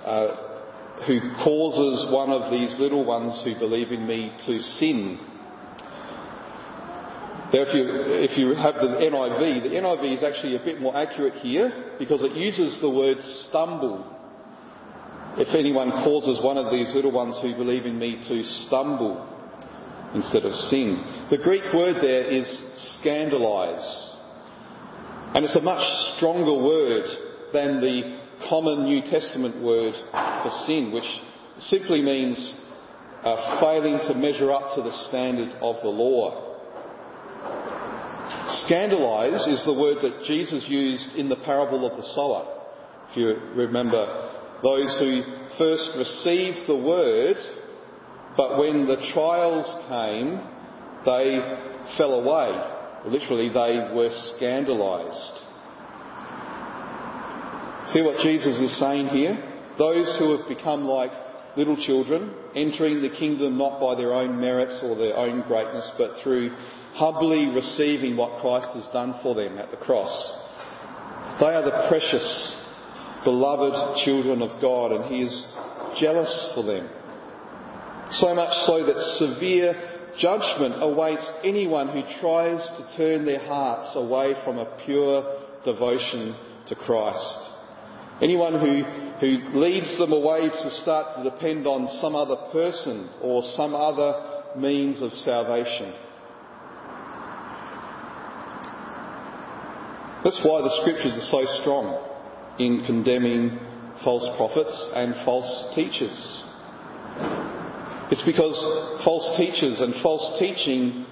uh, 0.04 1.06
who 1.06 1.20
causes 1.44 2.12
one 2.12 2.32
of 2.32 2.52
these 2.52 2.78
little 2.80 3.06
ones 3.06 3.40
who 3.44 3.58
believe 3.60 3.92
in 3.92 4.08
me 4.08 4.34
to 4.46 4.60
sin. 4.60 5.20
Now, 7.52 7.66
if 7.66 7.74
you, 7.74 7.86
if 7.88 8.38
you 8.38 8.54
have 8.56 8.76
the 8.76 8.98
NIV, 9.02 9.64
the 9.64 9.70
NIV 9.70 10.18
is 10.18 10.24
actually 10.24 10.56
a 10.56 10.64
bit 10.64 10.82
more 10.82 10.96
accurate 10.96 11.36
here 11.36 11.96
because 11.98 12.24
it 12.24 12.34
uses 12.34 12.80
the 12.82 12.90
word 12.90 13.18
stumble 13.48 14.19
if 15.40 15.56
anyone 15.56 15.90
causes 16.04 16.44
one 16.44 16.58
of 16.58 16.70
these 16.72 16.94
little 16.94 17.12
ones 17.12 17.40
who 17.42 17.56
believe 17.56 17.86
in 17.86 17.98
me 17.98 18.22
to 18.28 18.44
stumble 18.68 19.26
instead 20.14 20.44
of 20.44 20.54
sin. 20.68 21.28
The 21.32 21.38
Greek 21.38 21.64
word 21.74 21.96
there 22.02 22.26
is 22.26 22.46
scandalize. 23.00 24.10
And 25.34 25.46
it's 25.46 25.56
a 25.56 25.62
much 25.62 25.86
stronger 26.18 26.62
word 26.62 27.06
than 27.54 27.80
the 27.80 28.20
common 28.50 28.84
New 28.84 29.02
Testament 29.02 29.64
word 29.64 29.94
for 30.12 30.52
sin, 30.66 30.92
which 30.92 31.08
simply 31.60 32.02
means 32.02 32.38
uh, 33.24 33.62
failing 33.62 34.00
to 34.08 34.16
measure 34.16 34.52
up 34.52 34.76
to 34.76 34.82
the 34.82 35.08
standard 35.08 35.56
of 35.62 35.78
the 35.82 35.90
law. 35.90 36.48
Scandalize 38.66 39.48
is 39.48 39.64
the 39.66 39.74
word 39.74 40.00
that 40.02 40.26
Jesus 40.26 40.66
used 40.68 41.16
in 41.16 41.30
the 41.30 41.36
parable 41.38 41.90
of 41.90 41.96
the 41.96 42.04
sower. 42.14 42.58
If 43.10 43.18
you 43.18 43.28
remember, 43.56 44.39
those 44.64 44.96
who 45.00 45.24
first 45.58 45.92
received 45.98 46.68
the 46.68 46.76
word, 46.76 47.38
but 48.36 48.58
when 48.58 48.88
the 48.88 48.98
trials 49.14 49.68
came, 49.88 50.40
they 51.06 51.40
fell 51.98 52.14
away. 52.14 52.76
Literally, 53.06 53.50
they 53.50 53.96
were 53.96 54.10
scandalized. 54.36 55.46
See 57.94 58.02
what 58.02 58.20
Jesus 58.22 58.60
is 58.60 58.78
saying 58.80 59.08
here? 59.08 59.38
Those 59.78 60.16
who 60.20 60.38
have 60.38 60.48
become 60.48 60.86
like 60.86 61.12
little 61.58 61.78
children, 61.78 62.34
entering 62.56 63.02
the 63.02 63.10
kingdom 63.10 63.58
not 63.58 63.80
by 63.80 63.96
their 63.96 64.14
own 64.14 64.40
merits 64.40 64.80
or 64.84 64.96
their 64.96 65.16
own 65.16 65.42
greatness, 65.48 65.90
but 65.98 66.22
through 66.22 66.52
humbly 66.94 67.48
receiving 67.56 68.18
what 68.18 68.42
Christ 68.42 68.68
has 68.76 68.88
done 68.94 69.20
for 69.24 69.34
them 69.36 69.58
at 69.58 69.72
the 69.72 69.78
cross. 69.78 70.12
They 71.40 71.48
are 71.48 71.64
the 71.64 71.88
precious, 71.88 72.59
beloved 73.24 74.04
children 74.06 74.42
of 74.42 74.62
God, 74.62 74.92
and 74.92 75.06
He 75.06 75.24
is 75.24 75.48
jealous 76.00 76.52
for 76.56 76.64
them. 76.64 76.90
So 78.12 78.34
much 78.34 78.66
so 78.66 78.86
that 78.86 79.00
severe 79.18 79.74
judgment 80.18 80.76
awaits 80.82 81.30
anyone 81.44 81.90
who 81.90 82.02
tries 82.20 82.66
to 82.78 82.98
turn 82.98 83.26
their 83.26 83.46
hearts 83.46 83.92
away 83.96 84.36
from 84.44 84.58
a 84.58 84.78
pure 84.86 85.44
devotion 85.64 86.36
to 86.68 86.76
Christ. 86.76 87.40
Anyone 88.22 88.60
who, 88.60 88.84
who 89.20 89.60
leads 89.60 89.98
them 89.98 90.12
away 90.12 90.50
to 90.50 90.70
start 90.82 91.18
to 91.18 91.30
depend 91.30 91.68
on 91.68 91.88
some 92.02 92.16
other 92.16 92.36
person 92.52 93.10
or 93.22 93.44
some 93.56 93.74
other 93.76 94.58
means 94.58 95.02
of 95.02 95.12
salvation. 95.12 95.94
That's 100.24 100.40
why 100.44 100.62
the 100.62 100.78
scriptures 100.82 101.16
are 101.16 101.46
so 101.46 101.62
strong 101.62 102.09
in 102.60 102.84
condemning 102.86 103.58
false 104.04 104.28
prophets 104.38 104.92
and 104.94 105.16
false 105.26 105.74
teachers. 105.76 106.44
It's 108.12 108.26
because 108.26 109.04
false 109.04 109.38
teachers 109.38 109.82
and 109.82 109.94
false 110.02 110.40
teaching 110.40 111.06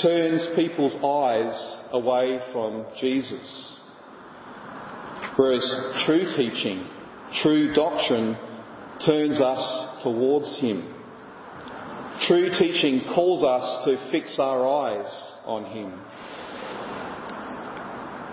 turns 0.00 0.46
people's 0.56 0.94
eyes 1.04 1.78
away 1.92 2.40
from 2.52 2.86
Jesus. 3.00 3.76
Whereas 5.36 5.64
true 6.06 6.24
teaching, 6.36 6.86
true 7.42 7.74
doctrine 7.74 8.36
turns 9.04 9.40
us 9.40 10.02
towards 10.02 10.58
Him. 10.60 10.90
True 12.28 12.50
teaching 12.56 13.02
calls 13.14 13.42
us 13.42 13.84
to 13.84 14.10
fix 14.10 14.38
our 14.38 14.66
eyes 14.66 15.32
on 15.44 15.64
Him. 15.64 15.92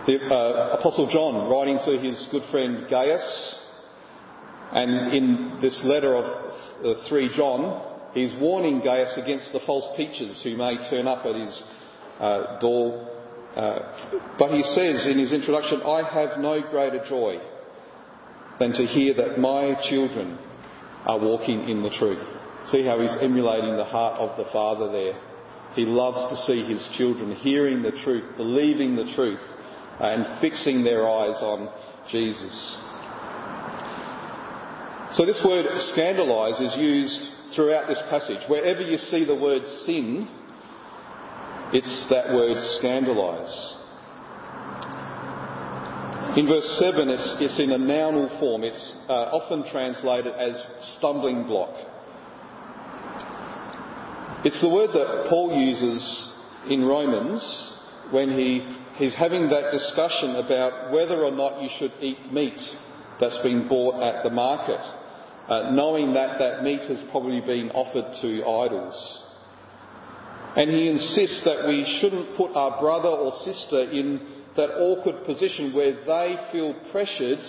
The 0.08 0.18
uh, 0.18 0.78
Apostle 0.80 1.12
John, 1.12 1.48
writing 1.48 1.78
to 1.86 2.00
his 2.00 2.28
good 2.32 2.42
friend 2.50 2.88
Gaius, 2.90 3.56
and 4.72 5.14
in 5.14 5.60
this 5.62 5.80
letter 5.84 6.16
of 6.16 6.26
uh, 6.84 7.08
3 7.08 7.30
John, 7.38 8.10
he's 8.16 8.34
warning 8.42 8.80
Gaius 8.80 9.16
against 9.16 9.54
the 9.54 9.60
false 9.60 9.96
teachers 9.96 10.42
who 10.44 10.58
may 10.58 10.78
turn 10.90 11.08
up 11.08 11.24
at 11.28 11.36
his 11.36 11.64
uh, 12.20 12.60
door. 12.60 13.10
Uh, 13.56 14.34
but 14.40 14.52
he 14.56 14.64
says 14.64 15.06
in 15.06 15.20
his 15.20 15.34
introduction, 15.34 15.84
I 15.84 16.02
have 16.12 16.40
no 16.40 16.62
greater 16.72 17.06
joy 17.08 17.40
than 18.58 18.72
to 18.72 18.88
hear 18.88 19.14
that 19.14 19.38
my 19.38 19.76
children 19.88 20.40
are 21.06 21.20
walking 21.20 21.70
in 21.70 21.84
the 21.84 21.92
truth. 21.92 22.26
See 22.72 22.84
how 22.84 23.00
he's 23.00 23.18
emulating 23.22 23.78
the 23.78 23.86
heart 23.86 24.20
of 24.20 24.36
the 24.36 24.52
Father 24.52 24.92
there. 24.92 25.22
He 25.76 25.86
loves 25.86 26.28
to 26.32 26.46
see 26.48 26.66
his 26.66 26.90
children 26.98 27.36
hearing 27.36 27.84
the 27.84 27.92
truth, 28.04 28.26
believing 28.36 28.96
the 28.96 29.14
truth, 29.14 29.40
and 30.00 30.40
fixing 30.42 30.84
their 30.84 31.08
eyes 31.10 31.42
on 31.42 31.70
Jesus. 32.12 32.78
So 35.16 35.26
this 35.26 35.42
word 35.46 35.66
scandalise 35.96 36.62
is 36.62 36.76
used 36.78 37.20
throughout 37.56 37.88
this 37.88 38.02
passage. 38.10 38.40
Wherever 38.48 38.82
you 38.82 38.98
see 38.98 39.26
the 39.26 39.36
word 39.36 39.64
sin, 39.86 40.28
it's 41.74 42.08
that 42.10 42.34
word 42.34 42.58
scandalise. 42.82 43.78
In 46.38 46.48
verse 46.48 46.80
7, 46.80 47.10
it's, 47.10 47.36
it's 47.42 47.60
in 47.60 47.72
a 47.74 47.78
nounal 47.78 48.40
form. 48.40 48.64
It's 48.64 48.96
uh, 49.10 49.36
often 49.36 49.70
translated 49.70 50.34
as 50.34 50.56
stumbling 50.98 51.44
block. 51.44 51.76
It's 54.46 54.60
the 54.62 54.70
word 54.70 54.92
that 54.94 55.28
Paul 55.30 55.60
uses 55.62 56.32
in 56.70 56.86
Romans 56.86 57.44
when 58.12 58.30
he 58.30 58.66
he's 58.96 59.16
having 59.16 59.50
that 59.50 59.72
discussion 59.72 60.36
about 60.36 60.92
whether 60.92 61.24
or 61.24 61.32
not 61.32 61.62
you 61.62 61.70
should 61.78 61.94
eat 62.02 62.32
meat 62.32 62.60
that's 63.20 63.38
been 63.44 63.68
bought 63.68 64.02
at 64.02 64.24
the 64.24 64.30
market, 64.30 64.82
uh, 65.48 65.72
knowing 65.72 66.14
that 66.14 66.40
that 66.40 66.64
meat 66.64 66.82
has 66.82 67.02
probably 67.12 67.42
been 67.42 67.72
offered 67.72 68.22
to 68.22 68.46
idols. 68.46 69.24
And 70.56 70.70
he 70.70 70.90
insists 70.90 71.44
that 71.46 71.68
we 71.68 71.86
shouldn't 72.02 72.36
put 72.36 72.52
our 72.56 72.82
brother 72.82 73.08
or 73.08 73.32
sister 73.44 73.84
in 73.92 74.28
that 74.58 74.72
awkward 74.72 75.26
position 75.26 75.74
where 75.74 75.94
they 75.94 76.38
feel 76.52 76.76
pressured 76.92 77.40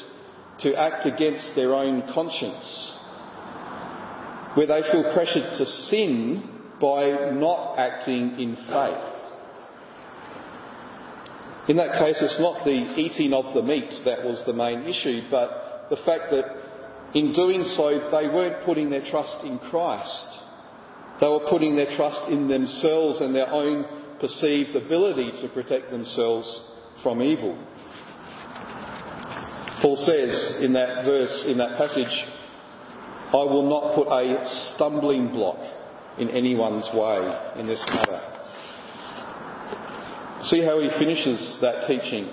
to 0.61 0.74
act 0.76 1.07
against 1.07 1.57
their 1.57 1.74
own 1.74 2.02
conscience, 2.12 2.92
where 4.55 4.66
they 4.66 4.83
feel 4.92 5.12
pressured 5.12 5.59
to 5.59 5.66
sin 5.66 6.48
by 6.81 7.31
not 7.33 7.76
acting 7.78 8.38
in 8.38 8.57
faith. 8.57 9.12
In 11.72 11.78
that 11.78 11.98
case, 11.98 12.18
it's 12.20 12.38
not 12.38 12.66
the 12.66 13.00
eating 13.00 13.32
of 13.32 13.54
the 13.54 13.62
meat 13.62 13.88
that 14.04 14.22
was 14.22 14.42
the 14.44 14.52
main 14.52 14.85
issue, 14.85 15.22
but 15.30 15.87
the 15.88 15.96
fact 16.04 16.24
that 16.30 16.44
in 17.14 17.32
doing 17.32 17.64
so, 17.64 17.88
they 18.12 18.28
weren't 18.28 18.66
putting 18.66 18.90
their 18.90 19.08
trust 19.08 19.42
in 19.42 19.58
Christ. 19.58 20.37
They 21.18 21.26
were 21.28 21.48
putting 21.48 21.74
their 21.74 21.96
trust 21.96 22.30
in 22.30 22.46
themselves 22.46 23.22
and 23.22 23.35
their 23.35 23.48
own 23.48 23.87
perceived 24.20 24.76
ability 24.76 25.40
to 25.40 25.48
protect 25.48 25.90
themselves 25.90 26.44
from 27.02 27.22
evil. 27.22 27.56
Paul 29.80 29.96
says 29.96 30.61
in 30.61 30.74
that 30.74 31.06
verse, 31.06 31.44
in 31.48 31.56
that 31.56 31.78
passage, 31.78 32.12
I 33.32 33.44
will 33.48 33.66
not 33.66 33.94
put 33.94 34.08
a 34.08 34.44
stumbling 34.74 35.30
block 35.32 35.56
in 36.18 36.28
anyone's 36.28 36.90
way 36.92 37.58
in 37.58 37.66
this 37.66 37.82
matter. 37.88 38.31
See 40.46 40.61
how 40.61 40.81
he 40.81 40.90
finishes 40.98 41.59
that 41.61 41.87
teaching 41.87 42.28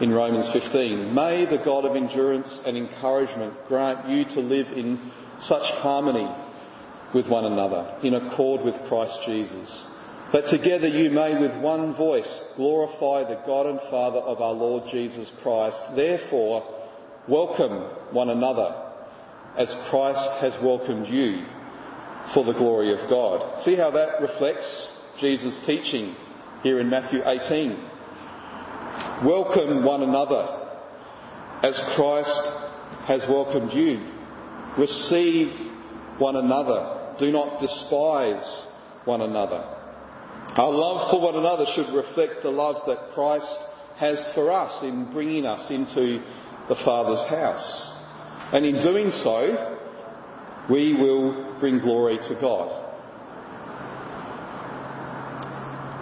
in 0.00 0.10
Romans 0.10 0.48
15. 0.52 1.14
May 1.14 1.46
the 1.46 1.62
God 1.64 1.84
of 1.84 1.94
endurance 1.94 2.60
and 2.66 2.76
encouragement 2.76 3.54
grant 3.68 4.08
you 4.08 4.24
to 4.34 4.40
live 4.40 4.66
in 4.76 5.12
such 5.42 5.62
harmony 5.82 6.28
with 7.14 7.28
one 7.28 7.44
another, 7.44 7.96
in 8.02 8.14
accord 8.14 8.64
with 8.64 8.74
Christ 8.88 9.16
Jesus, 9.24 9.86
that 10.32 10.50
together 10.50 10.88
you 10.88 11.10
may 11.10 11.38
with 11.40 11.62
one 11.62 11.94
voice 11.94 12.40
glorify 12.56 13.22
the 13.22 13.40
God 13.46 13.66
and 13.66 13.80
Father 13.88 14.18
of 14.18 14.40
our 14.40 14.54
Lord 14.54 14.90
Jesus 14.90 15.30
Christ. 15.44 15.76
Therefore, 15.94 16.64
welcome 17.28 18.12
one 18.12 18.30
another 18.30 18.74
as 19.56 19.72
Christ 19.90 20.40
has 20.40 20.54
welcomed 20.60 21.06
you 21.06 21.46
for 22.34 22.44
the 22.44 22.58
glory 22.58 23.00
of 23.00 23.08
God. 23.08 23.64
See 23.64 23.76
how 23.76 23.92
that 23.92 24.20
reflects 24.20 24.88
Jesus' 25.20 25.56
teaching 25.66 26.16
here 26.62 26.78
in 26.78 26.90
Matthew 26.90 27.20
18. 27.24 27.70
Welcome 29.24 29.82
one 29.82 30.02
another 30.02 30.58
as 31.62 31.78
Christ 31.96 32.40
has 33.06 33.22
welcomed 33.30 33.72
you. 33.72 34.06
Receive 34.76 35.48
one 36.18 36.36
another. 36.36 37.16
Do 37.18 37.32
not 37.32 37.60
despise 37.60 38.66
one 39.06 39.22
another. 39.22 39.76
Our 40.56 40.70
love 40.70 41.10
for 41.10 41.22
one 41.22 41.36
another 41.36 41.64
should 41.74 41.94
reflect 41.94 42.42
the 42.42 42.50
love 42.50 42.82
that 42.86 43.14
Christ 43.14 43.52
has 43.96 44.18
for 44.34 44.50
us 44.50 44.82
in 44.82 45.10
bringing 45.12 45.46
us 45.46 45.70
into 45.70 46.22
the 46.68 46.76
Father's 46.84 47.26
house. 47.30 47.96
And 48.52 48.66
in 48.66 48.82
doing 48.82 49.10
so, 49.22 49.78
we 50.70 50.92
will 50.92 51.58
bring 51.58 51.78
glory 51.78 52.18
to 52.18 52.38
God. 52.38 52.89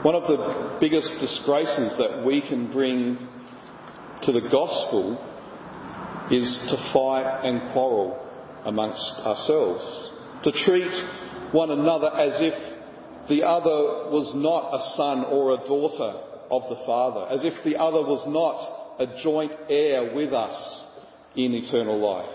One 0.09 0.15
of 0.15 0.27
the 0.27 0.79
biggest 0.81 1.13
disgraces 1.21 1.99
that 1.99 2.25
we 2.25 2.41
can 2.41 2.73
bring 2.73 3.29
to 4.23 4.33
the 4.33 4.41
gospel 4.51 5.19
is 6.31 6.49
to 6.71 6.93
fight 6.95 7.43
and 7.45 7.75
quarrel 7.75 8.19
amongst 8.65 9.05
ourselves, 9.27 9.85
to 10.45 10.53
treat 10.65 10.91
one 11.53 11.71
another 11.73 12.07
as 12.07 12.41
if 12.41 13.29
the 13.29 13.43
other 13.43 14.09
was 14.09 14.33
not 14.35 14.73
a 14.73 14.97
son 14.97 15.25
or 15.27 15.53
a 15.53 15.67
daughter 15.67 16.19
of 16.51 16.63
the 16.71 16.87
Father, 16.87 17.27
as 17.29 17.45
if 17.45 17.63
the 17.63 17.77
other 17.77 18.01
was 18.01 18.25
not 18.29 19.07
a 19.07 19.23
joint 19.23 19.53
heir 19.69 20.15
with 20.15 20.33
us 20.33 20.87
in 21.37 21.53
eternal 21.53 21.99
life. 21.99 22.35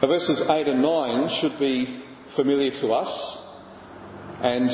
Now, 0.00 0.08
verses 0.08 0.42
8 0.48 0.66
and 0.66 0.80
9 0.80 1.40
should 1.42 1.58
be 1.58 2.07
familiar 2.36 2.70
to 2.80 2.88
us, 2.88 3.10
and 4.42 4.68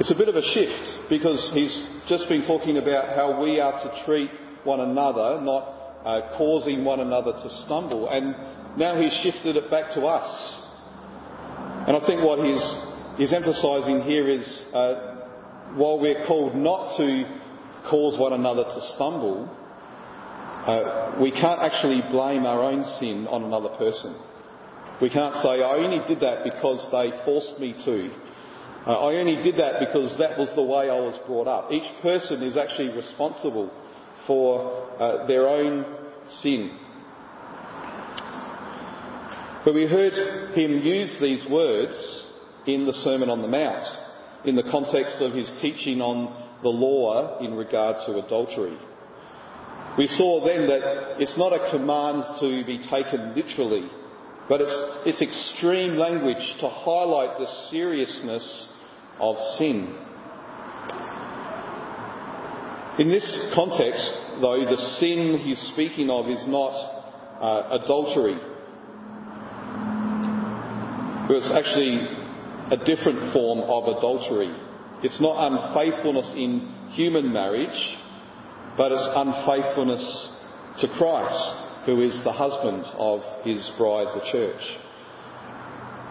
it's 0.00 0.10
a 0.10 0.16
bit 0.16 0.28
of 0.28 0.36
a 0.36 0.42
shift 0.42 1.10
because 1.10 1.50
he's 1.54 1.74
just 2.08 2.28
been 2.28 2.46
talking 2.46 2.78
about 2.78 3.14
how 3.14 3.42
we 3.42 3.60
are 3.60 3.72
to 3.82 4.04
treat 4.04 4.30
one 4.64 4.80
another, 4.80 5.40
not 5.42 6.02
uh, 6.04 6.36
causing 6.38 6.84
one 6.84 7.00
another 7.00 7.32
to 7.32 7.50
stumble, 7.64 8.08
and 8.08 8.34
now 8.78 9.00
he's 9.00 9.12
shifted 9.22 9.56
it 9.56 9.70
back 9.70 9.92
to 9.94 10.02
us. 10.02 10.64
And 11.86 11.96
I 11.96 12.06
think 12.06 12.22
what 12.22 12.38
he's, 12.38 12.62
he's 13.18 13.32
emphasising 13.32 14.02
here 14.02 14.28
is 14.28 14.46
uh, 14.72 15.18
while 15.74 16.00
we're 16.00 16.26
called 16.26 16.54
not 16.54 16.96
to 16.98 17.40
cause 17.90 18.18
one 18.18 18.32
another 18.32 18.64
to 18.64 18.80
stumble, 18.94 19.48
uh, 20.66 21.18
we 21.20 21.30
can't 21.30 21.60
actually 21.60 22.02
blame 22.10 22.46
our 22.46 22.62
own 22.62 22.84
sin 23.00 23.26
on 23.26 23.44
another 23.44 23.70
person. 23.76 24.14
We 25.00 25.10
can't 25.10 25.36
say, 25.42 25.62
I 25.62 25.76
only 25.76 26.06
did 26.08 26.20
that 26.20 26.44
because 26.44 26.86
they 26.90 27.12
forced 27.24 27.60
me 27.60 27.72
to. 27.84 28.10
Uh, 28.86 29.06
I 29.06 29.16
only 29.16 29.42
did 29.42 29.56
that 29.56 29.80
because 29.80 30.16
that 30.18 30.38
was 30.38 30.50
the 30.56 30.62
way 30.62 30.90
I 30.90 30.98
was 30.98 31.18
brought 31.26 31.46
up. 31.46 31.70
Each 31.70 32.02
person 32.02 32.42
is 32.42 32.56
actually 32.56 32.88
responsible 32.96 33.70
for 34.26 34.88
uh, 34.98 35.26
their 35.26 35.46
own 35.48 35.84
sin. 36.40 36.78
But 39.64 39.74
we 39.74 39.86
heard 39.86 40.54
him 40.56 40.78
use 40.78 41.18
these 41.20 41.46
words 41.50 42.26
in 42.66 42.86
the 42.86 42.92
Sermon 42.92 43.30
on 43.30 43.42
the 43.42 43.48
Mount 43.48 43.84
in 44.44 44.54
the 44.54 44.62
context 44.70 45.16
of 45.20 45.32
his 45.32 45.50
teaching 45.60 46.00
on 46.00 46.60
the 46.62 46.68
law 46.68 47.38
in 47.40 47.54
regard 47.54 47.96
to 48.06 48.24
adultery. 48.24 48.78
We 49.96 50.06
saw 50.06 50.44
then 50.46 50.68
that 50.68 51.20
it's 51.20 51.36
not 51.36 51.52
a 51.52 51.70
command 51.70 52.22
to 52.40 52.64
be 52.64 52.78
taken 52.88 53.34
literally, 53.34 53.90
but 54.48 54.60
it's, 54.60 54.76
it's 55.06 55.20
extreme 55.22 55.96
language 55.96 56.56
to 56.60 56.68
highlight 56.68 57.38
the 57.38 57.46
seriousness 57.70 58.66
of 59.20 59.36
sin. 59.58 59.94
In 62.98 63.08
this 63.10 63.52
context, 63.54 64.40
though, 64.40 64.64
the 64.64 64.76
sin 64.98 65.38
he's 65.38 65.60
speaking 65.72 66.10
of 66.10 66.28
is 66.28 66.44
not 66.48 66.72
uh, 67.40 67.78
adultery. 67.82 68.36
It's 71.30 71.52
actually 71.52 72.18
a 72.72 72.84
different 72.84 73.32
form 73.32 73.60
of 73.60 73.98
adultery. 73.98 74.50
It's 75.02 75.20
not 75.20 75.36
unfaithfulness 75.52 76.32
in 76.34 76.90
human 76.90 77.32
marriage, 77.32 77.96
but 78.76 78.90
it's 78.92 79.08
unfaithfulness 79.14 80.02
to 80.80 80.88
Christ, 80.96 81.67
who 81.88 82.02
is 82.02 82.20
the 82.22 82.32
husband 82.32 82.84
of 82.98 83.22
his 83.46 83.66
bride, 83.78 84.08
the 84.14 84.30
church. 84.30 84.60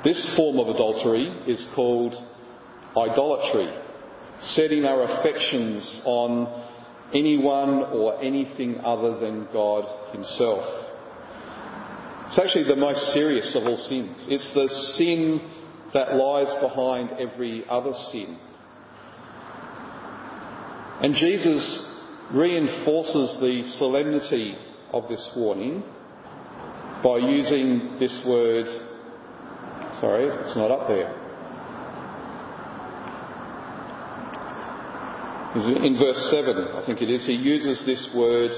This 0.04 0.28
form 0.36 0.58
of 0.58 0.74
adultery 0.74 1.28
is 1.46 1.64
called 1.76 2.16
idolatry, 2.98 3.72
setting 4.42 4.86
our 4.86 5.04
affections 5.04 6.02
on 6.04 6.66
anyone 7.14 7.84
or 7.94 8.20
anything 8.24 8.80
other 8.80 9.20
than 9.20 9.48
God 9.54 10.14
Himself. 10.14 10.66
It's 12.26 12.40
actually 12.40 12.68
the 12.68 12.76
most 12.76 13.14
serious 13.14 13.56
of 13.56 13.62
all 13.62 13.78
sins. 13.78 14.26
It's 14.30 14.52
the 14.56 14.70
sin 14.98 15.40
that 15.94 16.16
lies 16.16 16.60
behind 16.60 17.12
every 17.20 17.66
other 17.70 17.94
sin. 18.12 18.36
And 21.04 21.14
Jesus 21.14 21.94
reinforces 22.34 23.40
the 23.40 23.62
solemnity 23.78 24.56
of 24.92 25.08
this 25.08 25.30
warning 25.36 25.84
by 27.04 27.18
using 27.18 27.98
this 28.00 28.24
word. 28.28 28.66
Sorry, 30.02 30.28
it's 30.28 30.58
not 30.58 30.72
up 30.72 30.88
there. 30.88 31.28
In 35.56 35.98
verse 35.98 36.30
7, 36.30 36.56
I 36.76 36.86
think 36.86 37.02
it 37.02 37.10
is, 37.10 37.26
he 37.26 37.34
uses 37.34 37.84
this 37.86 38.10
word, 38.16 38.52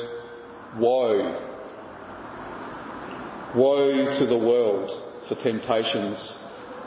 woe. 0.77 1.45
Woe 3.55 4.19
to 4.19 4.25
the 4.25 4.37
world 4.37 4.89
for 5.27 5.35
temptations 5.35 6.37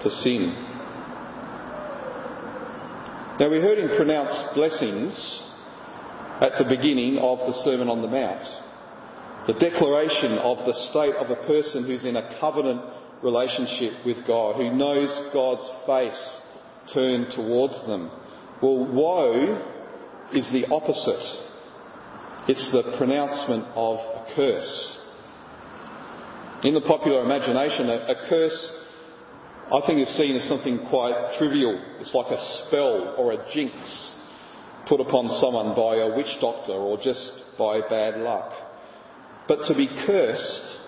to 0.03 0.11
sin. 0.11 0.53
Now 3.41 3.49
we 3.49 3.57
heard 3.57 3.79
him 3.79 3.97
pronounce 3.97 4.55
blessings 4.55 5.15
at 6.41 6.59
the 6.59 6.65
beginning 6.69 7.19
of 7.19 7.39
the 7.39 7.55
Sermon 7.65 7.89
on 7.89 8.03
the 8.03 8.09
Mount. 8.09 8.62
The 9.47 9.55
declaration 9.55 10.39
of 10.39 10.59
the 10.67 10.75
state 10.91 11.17
of 11.17 11.31
a 11.31 11.47
person 11.47 11.85
who's 11.85 12.05
in 12.05 12.15
a 12.15 12.39
covenant 12.39 12.81
relationship 13.25 14.07
with 14.07 14.25
God, 14.25 14.55
who 14.55 14.73
knows 14.73 15.31
God's 15.33 15.69
face 15.85 16.41
turned 16.95 17.33
towards 17.35 17.75
them. 17.87 18.11
Well, 18.63 18.87
woe 18.87 20.29
is 20.33 20.49
the 20.53 20.67
opposite. 20.73 21.27
It's 22.49 22.71
the 22.71 22.95
pronouncement 22.99 23.67
of 23.75 23.99
a 23.99 24.33
curse. 24.37 24.99
In 26.63 26.75
the 26.75 26.81
popular 26.81 27.25
imagination, 27.25 27.91
a, 27.91 28.15
a 28.15 28.29
curse, 28.29 28.73
I 29.73 29.81
think, 29.85 30.01
is 30.01 30.17
seen 30.17 30.37
as 30.37 30.49
something 30.49 30.87
quite 30.89 31.35
trivial. 31.39 31.83
It's 31.99 32.15
like 32.15 32.31
a 32.31 32.67
spell 32.69 33.17
or 33.19 33.33
a 33.33 33.53
jinx 33.53 33.75
put 34.89 35.01
upon 35.01 35.41
someone 35.41 35.75
by 35.75 35.97
a 35.97 36.17
witch 36.17 36.41
doctor 36.41 36.73
or 36.73 36.97
just 36.99 37.43
by 37.59 37.81
bad 37.89 38.21
luck. 38.21 38.53
But 39.49 39.67
to 39.67 39.75
be 39.75 39.89
cursed 40.07 40.79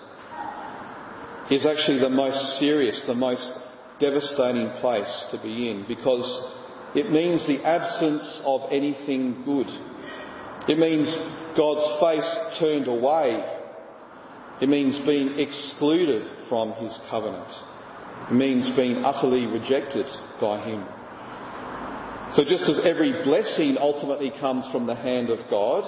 is 1.51 1.65
actually 1.65 1.99
the 1.99 2.09
most 2.09 2.59
serious, 2.59 3.01
the 3.05 3.13
most 3.13 3.45
devastating 3.99 4.69
place 4.81 5.25
to 5.31 5.41
be 5.41 5.69
in 5.69 5.85
because 5.87 6.25
it 6.95 7.11
means 7.11 7.45
the 7.47 7.63
absence 7.65 8.41
of 8.45 8.71
anything 8.71 9.43
good. 9.43 9.67
It 10.67 10.79
means 10.79 11.13
God's 11.57 11.99
face 11.99 12.59
turned 12.59 12.87
away. 12.87 13.43
It 14.61 14.69
means 14.69 14.97
being 15.05 15.37
excluded 15.37 16.25
from 16.47 16.71
His 16.73 16.97
covenant. 17.09 17.49
It 18.31 18.33
means 18.33 18.75
being 18.75 19.03
utterly 19.03 19.45
rejected 19.45 20.07
by 20.39 20.63
Him. 20.63 20.85
So 22.35 22.43
just 22.43 22.63
as 22.63 22.79
every 22.83 23.23
blessing 23.23 23.77
ultimately 23.79 24.31
comes 24.39 24.65
from 24.71 24.87
the 24.87 24.95
hand 24.95 25.29
of 25.29 25.39
God, 25.49 25.83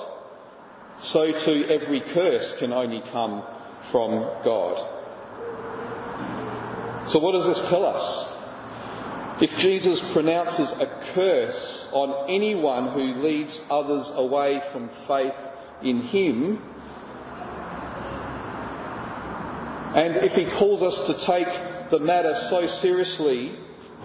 so 1.03 1.25
too 1.45 1.65
every 1.69 2.01
curse 2.13 2.53
can 2.59 2.73
only 2.73 3.01
come 3.11 3.43
from 3.91 4.43
God. 4.43 4.93
So 7.11 7.19
what 7.19 7.33
does 7.33 7.45
this 7.45 7.69
tell 7.69 7.85
us? 7.85 8.33
If 9.39 9.51
Jesus 9.61 10.01
pronounces 10.13 10.67
a 10.81 11.13
curse 11.13 11.87
on 11.91 12.27
anyone 12.29 12.91
who 12.91 13.21
leads 13.21 13.57
others 13.69 14.09
away 14.15 14.61
from 14.73 14.89
faith 15.07 15.35
in 15.83 16.01
Him, 16.01 16.57
and 19.95 20.25
if 20.25 20.33
He 20.33 20.45
calls 20.57 20.81
us 20.81 20.97
to 21.07 21.25
take 21.27 21.91
the 21.91 21.99
matter 21.99 22.33
so 22.49 22.67
seriously, 22.81 23.55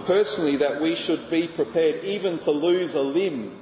personally, 0.07 0.59
that 0.59 0.81
we 0.81 0.97
should 1.07 1.31
be 1.31 1.49
prepared 1.57 2.05
even 2.05 2.39
to 2.41 2.51
lose 2.51 2.95
a 2.95 3.01
limb, 3.01 3.59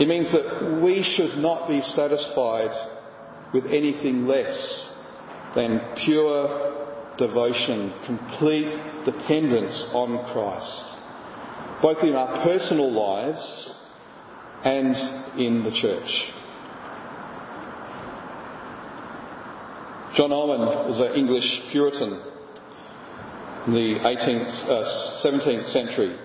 it 0.00 0.08
means 0.08 0.32
that 0.32 0.80
we 0.82 1.02
should 1.02 1.38
not 1.38 1.68
be 1.68 1.82
satisfied 1.82 2.70
with 3.52 3.66
anything 3.66 4.26
less 4.26 4.56
than 5.54 5.78
pure 6.04 7.14
devotion, 7.18 7.92
complete 8.06 8.70
dependence 9.04 9.84
on 9.92 10.32
Christ, 10.32 11.82
both 11.82 12.02
in 12.02 12.14
our 12.14 12.42
personal 12.42 12.90
lives 12.90 13.70
and 14.64 14.96
in 15.38 15.64
the 15.64 15.70
church. 15.70 16.10
John 20.16 20.32
Owen 20.32 20.60
was 20.88 21.00
an 21.00 21.14
English 21.14 21.44
Puritan 21.70 22.22
in 23.66 23.72
the 23.74 23.98
18th, 24.00 24.68
uh, 24.68 25.22
17th 25.22 25.72
century, 25.72 26.18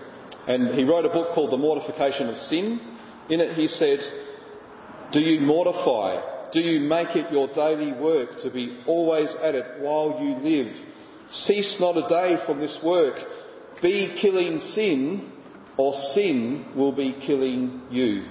and 0.47 0.73
he 0.75 0.85
wrote 0.85 1.05
a 1.05 1.09
book 1.09 1.35
called 1.35 1.51
The 1.51 1.57
Mortification 1.57 2.29
of 2.29 2.37
Sin. 2.47 2.94
In 3.29 3.39
it, 3.39 3.55
he 3.57 3.67
said, 3.67 3.99
Do 5.11 5.19
you 5.19 5.41
mortify 5.41 6.35
do 6.55 6.61
you 6.61 6.79
make 6.87 7.17
it 7.17 7.33
your 7.33 7.49
daily 7.53 7.91
work 7.91 8.41
to 8.41 8.49
be 8.49 8.81
always 8.87 9.27
at 9.43 9.55
it 9.55 9.81
while 9.81 10.21
you 10.21 10.35
live? 10.35 10.73
Cease 11.29 11.75
not 11.81 11.97
a 11.97 12.07
day 12.07 12.41
from 12.45 12.61
this 12.61 12.79
work. 12.81 13.15
Be 13.81 14.17
killing 14.21 14.59
sin, 14.73 15.33
or 15.75 15.93
sin 16.13 16.71
will 16.73 16.95
be 16.95 17.13
killing 17.27 17.81
you. 17.91 18.25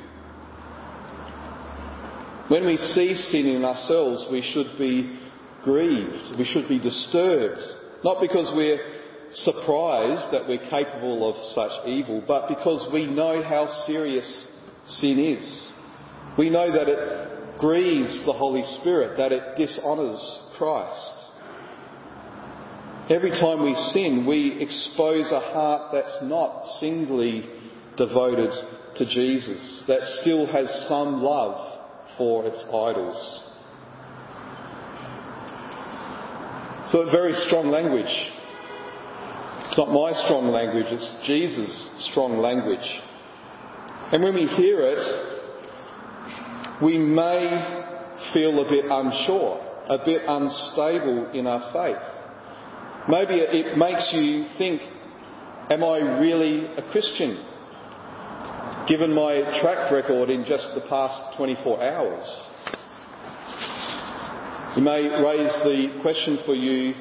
When 2.49 2.65
we 2.65 2.79
see 2.79 3.15
sin 3.15 3.47
in 3.47 3.63
ourselves, 3.63 4.25
we 4.33 4.41
should 4.55 4.79
be 4.79 5.19
grieved. 5.63 6.39
We 6.39 6.47
should 6.47 6.67
be 6.67 6.79
disturbed. 6.79 7.61
Not 8.05 8.23
because 8.23 8.51
we're 8.57 8.81
surprised 9.35 10.33
that 10.33 10.49
we're 10.49 10.71
capable 10.71 11.29
of 11.29 11.53
such 11.53 11.87
evil, 11.89 12.25
but 12.27 12.49
because 12.49 12.91
we 12.91 13.05
know 13.05 13.43
how 13.43 13.67
serious 13.87 14.47
sin 14.87 15.19
is. 15.19 15.71
We 16.39 16.51
know 16.51 16.73
that 16.73 16.89
it 16.89 17.59
grieves 17.59 18.25
the 18.27 18.33
Holy 18.33 18.65
Spirit, 18.81 19.17
that 19.17 19.33
it 19.33 19.57
dishonours 19.57 20.39
Christ. 20.59 21.13
Every 23.11 23.31
time 23.31 23.63
we 23.63 23.75
sin, 23.93 24.25
we 24.27 24.61
expose 24.61 25.31
a 25.31 25.41
heart 25.41 25.93
that's 25.93 26.23
not 26.23 26.79
singly 26.81 27.49
devoted 27.97 28.51
to 28.97 29.07
Jesus, 29.07 29.85
that 29.89 30.01
still 30.23 30.47
has 30.47 30.69
some 30.89 31.23
love 31.23 31.81
for 32.17 32.47
its 32.47 32.65
idols. 32.69 33.51
So 36.93 37.11
very 37.11 37.35
strong 37.47 37.69
language. 37.69 38.31
It's 39.67 39.79
not 39.79 39.89
my 39.89 40.13
strong 40.25 40.49
language, 40.49 40.87
it's 40.89 41.27
Jesus' 41.27 42.09
strong 42.11 42.39
language. 42.39 42.87
And 44.15 44.23
when 44.23 44.35
we 44.35 44.47
hear 44.47 44.81
it, 44.81 44.99
we 46.81 46.99
may 46.99 47.91
feel 48.33 48.65
a 48.65 48.71
bit 48.71 48.85
unsure, 48.89 49.61
a 49.89 49.99
bit 50.05 50.23
unstable 50.25 51.33
in 51.33 51.49
our 51.49 51.73
faith. 51.73 51.97
Maybe 53.09 53.41
it 53.41 53.77
makes 53.77 54.13
you 54.13 54.47
think, 54.57 54.83
am 55.69 55.83
I 55.83 56.21
really 56.21 56.67
a 56.77 56.83
Christian? 56.93 57.45
Given 58.87 59.13
my 59.13 59.41
track 59.61 59.91
record 59.91 60.31
in 60.31 60.45
just 60.45 60.77
the 60.77 60.83
past 60.89 61.37
24 61.37 61.83
hours. 61.83 62.25
You 64.77 64.83
may 64.83 65.09
raise 65.09 65.53
the 65.65 65.99
question 66.03 66.39
for 66.47 66.55
you, 66.55 66.95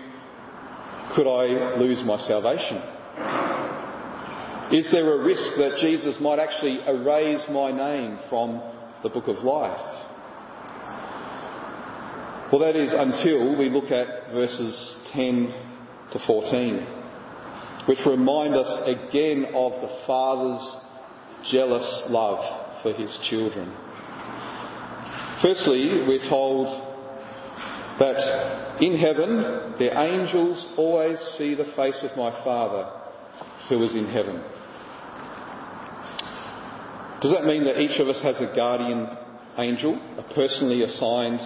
could 1.14 1.28
I 1.28 1.78
lose 1.78 2.04
my 2.04 2.18
salvation? 2.26 2.82
Is 4.74 4.90
there 4.92 5.14
a 5.14 5.24
risk 5.24 5.56
that 5.58 5.78
Jesus 5.82 6.16
might 6.20 6.40
actually 6.40 6.80
erase 6.88 7.44
my 7.48 7.70
name 7.70 8.18
from 8.28 8.60
the 9.04 9.10
book 9.10 9.28
of 9.28 9.44
life? 9.44 9.78
Well, 12.52 12.62
that 12.62 12.76
is 12.76 12.92
until 12.92 13.56
we 13.56 13.70
look 13.70 13.92
at 13.92 14.32
verses 14.34 14.96
10 15.14 15.54
to 16.14 16.20
14, 16.26 16.88
which 17.86 18.00
remind 18.08 18.56
us 18.56 18.82
again 18.88 19.46
of 19.54 19.74
the 19.74 20.02
Father's 20.08 20.76
jealous 21.52 22.06
love 22.10 22.82
for 22.82 22.94
his 22.94 23.16
children. 23.30 23.72
Firstly, 25.44 26.02
we're 26.08 26.28
told 26.28 26.66
that 28.00 28.82
in 28.82 28.98
heaven 28.98 29.38
the 29.78 29.92
angels 30.02 30.68
always 30.78 31.20
see 31.38 31.54
the 31.54 31.72
face 31.76 32.04
of 32.04 32.18
my 32.18 32.32
Father 32.44 32.90
who 33.70 33.84
is 33.84 33.94
in 33.94 34.08
heaven. 34.08 34.44
Does 37.24 37.32
that 37.32 37.46
mean 37.46 37.64
that 37.64 37.80
each 37.80 38.02
of 38.02 38.10
us 38.10 38.22
has 38.22 38.36
a 38.42 38.54
guardian 38.54 39.08
angel, 39.58 39.96
a 40.18 40.34
personally 40.36 40.84
assigned 40.84 41.40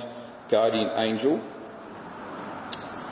guardian 0.49 0.89
angel? 0.97 1.37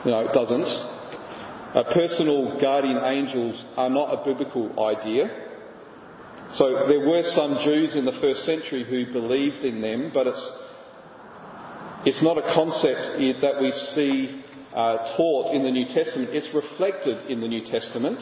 No, 0.04 0.26
it 0.26 0.34
doesn't. 0.34 0.66
Uh, 0.66 1.84
personal 1.94 2.58
guardian 2.60 2.98
angels 2.98 3.62
are 3.76 3.88
not 3.88 4.10
a 4.10 4.24
biblical 4.24 4.82
idea. 4.82 5.30
So 6.54 6.88
there 6.88 7.06
were 7.06 7.22
some 7.36 7.58
Jews 7.62 7.94
in 7.94 8.04
the 8.04 8.18
first 8.20 8.44
century 8.44 8.82
who 8.82 9.12
believed 9.12 9.64
in 9.64 9.80
them, 9.80 10.10
but 10.12 10.26
it's 10.26 10.52
it's 12.04 12.22
not 12.22 12.36
a 12.36 12.52
concept 12.54 13.18
that 13.42 13.60
we 13.60 13.70
see 13.94 14.42
uh, 14.74 15.16
taught 15.16 15.54
in 15.54 15.62
the 15.62 15.70
New 15.70 15.86
Testament. 15.86 16.30
It's 16.32 16.52
reflected 16.52 17.30
in 17.30 17.40
the 17.40 17.48
New 17.48 17.64
Testament. 17.64 18.18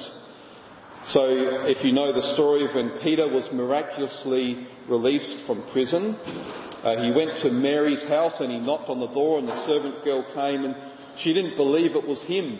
So, 1.08 1.28
if 1.68 1.84
you 1.84 1.92
know 1.92 2.12
the 2.12 2.34
story 2.34 2.64
of 2.64 2.74
when 2.74 2.98
Peter 3.02 3.28
was 3.28 3.46
miraculously 3.52 4.66
released 4.88 5.46
from 5.46 5.68
prison, 5.72 6.16
uh, 6.16 7.02
he 7.02 7.12
went 7.12 7.42
to 7.42 7.50
Mary's 7.50 8.02
house 8.04 8.40
and 8.40 8.50
he 8.50 8.58
knocked 8.58 8.88
on 8.88 9.00
the 9.00 9.12
door, 9.12 9.38
and 9.38 9.46
the 9.46 9.66
servant 9.66 10.02
girl 10.04 10.24
came 10.34 10.64
and 10.64 10.74
she 11.20 11.32
didn't 11.34 11.56
believe 11.56 11.94
it 11.94 12.06
was 12.06 12.20
him. 12.22 12.58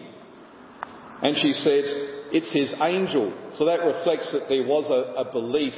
And 1.22 1.37
she 1.37 1.52
said, 1.52 1.85
It's 2.33 2.52
his 2.52 2.72
angel. 2.80 3.33
So 3.57 3.64
that 3.64 3.80
reflects 3.80 4.30
that 4.33 4.48
there 4.48 4.66
was 4.66 4.90
a, 4.90 5.20
a 5.20 5.33
belief 5.33 5.74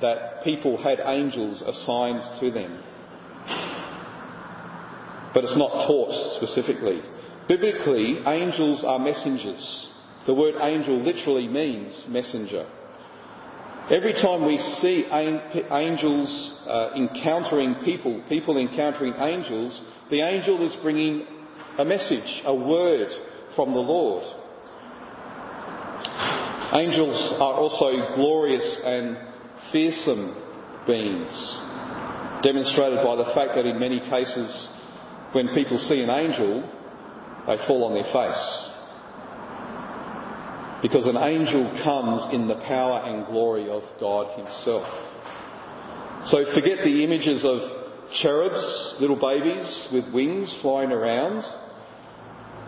that 0.00 0.44
people 0.44 0.76
had 0.80 1.00
angels 1.00 1.62
assigned 1.62 2.40
to 2.40 2.50
them 2.50 2.82
but 5.36 5.44
it's 5.44 5.58
not 5.58 5.86
taught 5.86 6.40
specifically. 6.40 7.02
Biblically, 7.46 8.22
angels 8.26 8.82
are 8.86 8.98
messengers. 8.98 9.92
The 10.26 10.34
word 10.34 10.56
angel 10.60 11.00
literally 11.02 11.46
means 11.46 12.04
messenger. 12.08 12.66
Every 13.88 14.14
time 14.14 14.44
we 14.44 14.58
see 14.58 15.06
angels 15.70 16.60
uh, 16.66 16.90
encountering 16.96 17.76
people, 17.84 18.24
people 18.28 18.58
encountering 18.58 19.14
angels, 19.16 19.80
the 20.10 20.22
angel 20.22 20.66
is 20.66 20.74
bringing 20.82 21.24
a 21.78 21.84
message, 21.84 22.42
a 22.44 22.54
word 22.54 23.08
from 23.54 23.72
the 23.72 23.78
Lord. 23.78 24.24
Angels 26.74 27.34
are 27.38 27.54
also 27.54 28.16
glorious 28.16 28.80
and 28.84 29.16
fearsome 29.70 30.34
beings, 30.84 31.30
demonstrated 32.42 33.04
by 33.04 33.14
the 33.14 33.30
fact 33.34 33.54
that 33.54 33.66
in 33.66 33.78
many 33.78 34.00
cases 34.00 34.68
when 35.30 35.54
people 35.54 35.78
see 35.78 36.00
an 36.00 36.10
angel, 36.10 36.62
they 37.46 37.56
fall 37.68 37.84
on 37.84 37.94
their 37.94 38.10
face. 38.12 38.72
Because 40.82 41.06
an 41.06 41.16
angel 41.16 41.64
comes 41.82 42.34
in 42.34 42.48
the 42.48 42.60
power 42.66 43.02
and 43.06 43.26
glory 43.26 43.68
of 43.68 43.82
God 43.98 44.36
Himself. 44.36 44.86
So 46.26 46.44
forget 46.54 46.84
the 46.84 47.04
images 47.04 47.44
of 47.44 47.60
cherubs, 48.20 48.96
little 49.00 49.18
babies 49.18 49.88
with 49.92 50.12
wings 50.12 50.54
flying 50.60 50.92
around, 50.92 51.44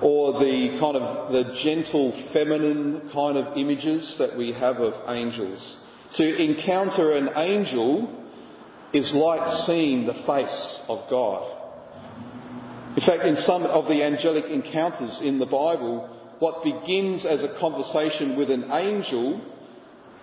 or 0.02 0.32
the 0.34 0.78
kind 0.80 0.96
of 0.96 1.32
the 1.32 1.60
gentle 1.62 2.12
feminine 2.32 3.10
kind 3.12 3.36
of 3.36 3.56
images 3.56 4.14
that 4.18 4.38
we 4.38 4.52
have 4.52 4.76
of 4.76 4.94
angels. 5.08 5.78
To 6.16 6.42
encounter 6.42 7.12
an 7.12 7.30
angel 7.36 8.26
is 8.94 9.12
like 9.12 9.66
seeing 9.66 10.06
the 10.06 10.14
face 10.14 10.80
of 10.88 11.10
God. 11.10 11.56
In 12.96 13.04
fact, 13.04 13.24
in 13.24 13.36
some 13.36 13.64
of 13.64 13.86
the 13.86 14.02
angelic 14.02 14.46
encounters 14.46 15.20
in 15.22 15.38
the 15.38 15.46
Bible, 15.46 16.17
what 16.38 16.64
begins 16.64 17.24
as 17.26 17.42
a 17.42 17.58
conversation 17.58 18.36
with 18.36 18.50
an 18.50 18.70
angel 18.70 19.40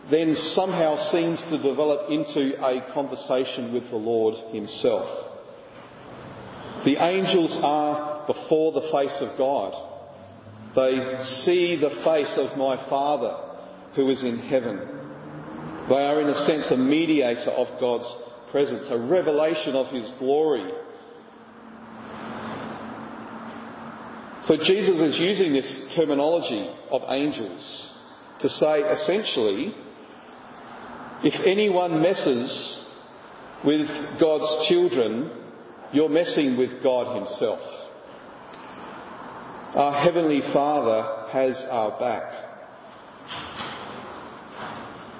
then 0.09 0.35
somehow 0.53 0.97
seems 1.11 1.41
to 1.49 1.57
develop 1.57 2.11
into 2.11 2.53
a 2.63 2.93
conversation 2.93 3.73
with 3.73 3.89
the 3.89 3.95
Lord 3.95 4.35
Himself. 4.53 5.25
The 6.85 7.03
angels 7.03 7.57
are 7.63 8.27
before 8.27 8.71
the 8.73 8.87
face 8.91 9.17
of 9.19 9.35
God. 9.37 9.73
They 10.75 11.23
see 11.43 11.75
the 11.77 12.01
face 12.03 12.37
of 12.37 12.57
my 12.57 12.77
Father 12.87 13.35
who 13.95 14.09
is 14.11 14.23
in 14.23 14.37
heaven. 14.37 14.77
They 15.89 15.95
are, 15.95 16.21
in 16.21 16.27
a 16.27 16.45
sense, 16.45 16.69
a 16.69 16.77
mediator 16.77 17.51
of 17.51 17.79
God's 17.79 18.05
presence, 18.51 18.85
a 18.89 18.97
revelation 18.99 19.75
of 19.75 19.91
His 19.91 20.11
glory 20.19 20.71
So 24.47 24.57
Jesus 24.57 24.99
is 25.01 25.19
using 25.19 25.53
this 25.53 25.95
terminology 25.95 26.69
of 26.91 27.01
angels 27.09 27.91
to 28.41 28.49
say 28.49 28.81
essentially, 28.81 29.73
if 31.23 31.33
anyone 31.47 31.99
messes 31.99 32.85
with 33.65 33.87
God's 34.19 34.67
children, 34.69 35.31
you're 35.91 36.09
messing 36.09 36.59
with 36.59 36.83
God 36.83 37.15
Himself. 37.15 37.59
Our 39.73 40.03
Heavenly 40.03 40.41
Father 40.53 41.31
has 41.31 41.59
our 41.71 41.99
back. 41.99 42.31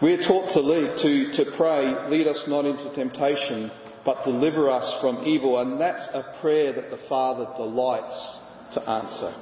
We're 0.04 0.22
taught 0.28 0.54
to, 0.54 0.60
lead, 0.60 1.02
to, 1.02 1.44
to 1.44 1.58
pray, 1.58 2.10
lead 2.10 2.28
us 2.28 2.44
not 2.48 2.66
into 2.66 2.94
temptation, 2.94 3.72
but 4.06 4.24
deliver 4.24 4.70
us 4.70 5.02
from 5.02 5.24
evil. 5.26 5.60
And 5.60 5.82
that's 5.82 6.08
a 6.14 6.38
prayer 6.42 6.74
that 6.74 6.92
the 6.92 7.00
Father 7.10 7.48
delights 7.58 8.45
to 8.74 8.90
answer. 8.90 9.34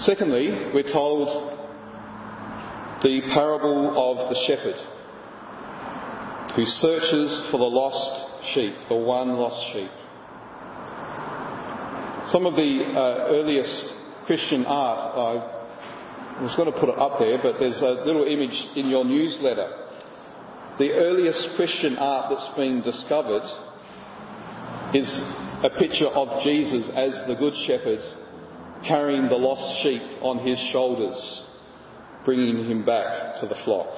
Secondly, 0.00 0.70
we're 0.72 0.92
told 0.92 1.58
the 3.02 3.20
parable 3.34 3.94
of 3.96 4.28
the 4.28 4.44
shepherd 4.46 4.76
who 6.54 6.64
searches 6.64 7.46
for 7.50 7.58
the 7.58 7.64
lost 7.64 8.54
sheep, 8.54 8.74
the 8.88 8.94
one 8.94 9.28
lost 9.28 9.72
sheep. 9.72 9.90
Some 12.32 12.46
of 12.46 12.54
the 12.54 12.84
uh, 12.84 13.26
earliest 13.30 13.94
Christian 14.26 14.66
art, 14.66 15.14
I 16.38 16.42
was 16.42 16.54
going 16.56 16.70
to 16.70 16.78
put 16.78 16.90
it 16.90 16.98
up 16.98 17.18
there, 17.18 17.38
but 17.42 17.58
there's 17.58 17.80
a 17.80 18.04
little 18.04 18.24
image 18.24 18.76
in 18.76 18.88
your 18.88 19.04
newsletter. 19.04 19.68
The 20.78 20.92
earliest 20.92 21.56
Christian 21.56 21.96
art 21.96 22.30
that's 22.30 22.56
been 22.56 22.82
discovered 22.82 23.42
is 24.94 25.08
a 25.64 25.70
picture 25.70 26.06
of 26.06 26.44
Jesus 26.44 26.88
as 26.94 27.26
the 27.26 27.34
Good 27.34 27.54
Shepherd 27.66 27.98
carrying 28.86 29.28
the 29.28 29.34
lost 29.34 29.82
sheep 29.82 30.02
on 30.22 30.46
his 30.46 30.56
shoulders, 30.70 31.18
bringing 32.24 32.64
him 32.64 32.84
back 32.84 33.40
to 33.40 33.48
the 33.48 33.56
flock. 33.64 33.88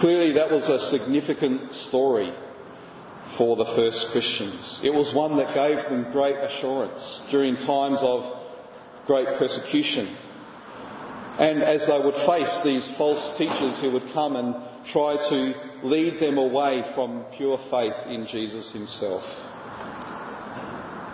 Clearly, 0.00 0.34
that 0.34 0.48
was 0.48 0.62
a 0.70 0.96
significant 0.96 1.72
story 1.88 2.32
for 3.36 3.56
the 3.56 3.66
first 3.74 4.06
Christians. 4.12 4.80
It 4.84 4.94
was 4.94 5.12
one 5.12 5.36
that 5.38 5.52
gave 5.52 5.90
them 5.90 6.12
great 6.12 6.36
assurance 6.36 7.02
during 7.32 7.56
times 7.66 7.98
of 8.00 8.46
great 9.06 9.26
persecution. 9.38 10.16
And 11.40 11.62
as 11.64 11.82
they 11.88 11.98
would 11.98 12.14
face 12.30 12.60
these 12.62 12.86
false 12.96 13.38
teachers 13.38 13.80
who 13.80 13.90
would 13.90 14.06
come 14.14 14.36
and 14.36 14.67
try 14.92 15.16
to 15.16 15.86
lead 15.86 16.20
them 16.20 16.38
away 16.38 16.82
from 16.94 17.26
pure 17.36 17.58
faith 17.70 17.94
in 18.06 18.26
Jesus 18.30 18.70
himself. 18.72 19.22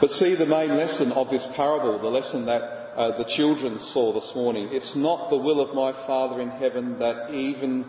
But 0.01 0.11
see 0.11 0.35
the 0.37 0.47
main 0.47 0.77
lesson 0.77 1.13
of 1.13 1.31
this 1.31 1.47
parable, 1.57 1.99
the 1.99 2.09
lesson 2.09 2.47
that 2.47 2.63
uh, 2.95 3.19
the 3.19 3.25
children 3.37 3.79
saw 3.93 4.13
this 4.13 4.31
morning. 4.35 4.69
It's 4.71 4.95
not 4.95 5.31
the 5.31 5.39
will 5.39 5.61
of 5.61 5.75
my 5.75 5.93
Father 6.07 6.41
in 6.41 6.51
heaven 6.51 6.99
that 6.99 7.31
even 7.33 7.83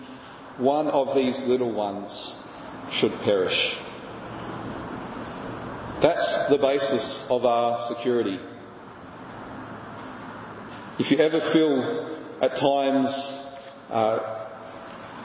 one 0.58 0.88
of 0.88 1.15
these 1.15 1.39
little 1.45 1.74
ones 1.74 2.10
should 3.00 3.12
perish. 3.24 3.58
That's 6.02 6.50
the 6.50 6.58
basis 6.62 7.26
of 7.30 7.45
our 7.45 7.93
security. 7.95 8.38
If 10.98 11.12
you 11.12 11.17
ever 11.17 11.52
feel 11.52 12.39
at 12.41 12.52
times 12.52 13.08
uh, 13.89 14.35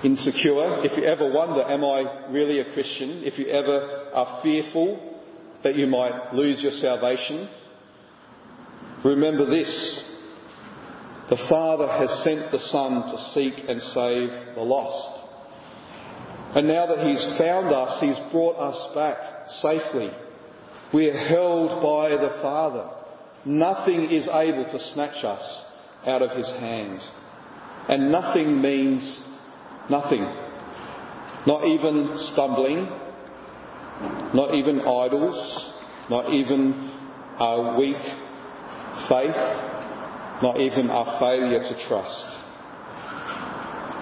insecure, 0.05 0.85
if 0.85 0.97
you 0.97 1.05
ever 1.05 1.33
wonder, 1.33 1.63
am 1.63 1.85
I 1.85 2.29
really 2.31 2.61
a 2.61 2.73
Christian? 2.73 3.23
If 3.25 3.39
you 3.39 3.47
ever 3.47 4.11
are 4.15 4.43
fearful 4.43 5.19
that 5.63 5.77
you 5.77 5.87
might 5.87 6.33
lose 6.33 6.63
your 6.63 6.73
salvation, 6.73 7.49
remember 9.05 9.47
this. 9.47 10.07
The 11.29 11.47
Father 11.49 11.87
has 11.87 12.25
sent 12.25 12.51
the 12.51 12.59
Son 12.59 13.03
to 13.03 13.33
seek 13.35 13.69
and 13.69 13.81
save 13.83 14.55
the 14.57 14.63
lost. 14.63 15.21
And 16.57 16.67
now 16.67 16.87
that 16.87 17.07
He's 17.07 17.25
found 17.39 17.73
us, 17.73 18.01
He's 18.01 18.33
brought 18.33 18.57
us 18.57 18.95
back 18.95 19.17
safely. 19.61 20.11
We 20.93 21.09
are 21.09 21.29
held 21.29 21.83
by 21.83 22.11
the 22.11 22.41
Father. 22.43 22.91
Nothing 23.45 24.11
is 24.11 24.29
able 24.33 24.65
to 24.65 24.81
snatch 24.93 25.25
us 25.25 25.65
out 26.05 26.23
of 26.23 26.37
His 26.37 26.51
hand. 26.59 26.99
And 27.89 28.11
nothing 28.11 28.61
means 28.61 29.21
nothing. 29.91 30.23
Not 31.47 31.67
even 31.67 32.17
stumbling, 32.33 32.87
not 34.35 34.55
even 34.55 34.81
idols, 34.81 35.73
not 36.09 36.33
even 36.33 36.91
our 37.39 37.79
weak 37.79 37.97
faith, 39.09 39.41
not 40.43 40.61
even 40.61 40.91
our 40.91 41.19
failure 41.19 41.61
to 41.61 41.89
trust. 41.89 42.27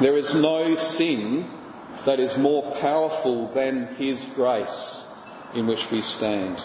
There 0.01 0.17
is 0.17 0.31
no 0.35 0.75
sin 0.97 1.55
that 2.07 2.21
is 2.21 2.37
more 2.39 2.63
powerful 2.81 3.53
than 3.55 3.97
His 3.97 4.19
grace 4.35 5.05
in 5.55 5.67
which 5.67 5.85
we 5.91 6.01
stand. 6.03 6.57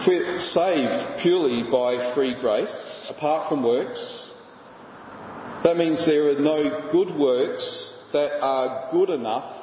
If 0.00 0.06
we're 0.06 0.38
saved 0.38 1.22
purely 1.22 1.64
by 1.70 2.14
free 2.14 2.36
grace, 2.40 3.06
apart 3.10 3.48
from 3.48 3.62
works, 3.62 4.27
that 5.64 5.76
means 5.76 6.04
there 6.06 6.30
are 6.30 6.40
no 6.40 6.88
good 6.92 7.18
works 7.18 7.94
that 8.12 8.40
are 8.40 8.90
good 8.92 9.10
enough 9.10 9.54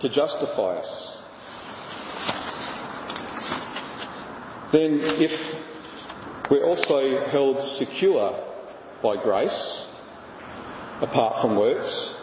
to 0.00 0.08
justify 0.08 0.76
us. 0.76 1.22
Then, 4.72 5.00
if 5.02 6.50
we're 6.50 6.64
also 6.64 7.30
held 7.30 7.78
secure 7.78 8.32
by 9.02 9.22
grace, 9.22 9.86
apart 11.00 11.42
from 11.42 11.56
works, 11.58 12.14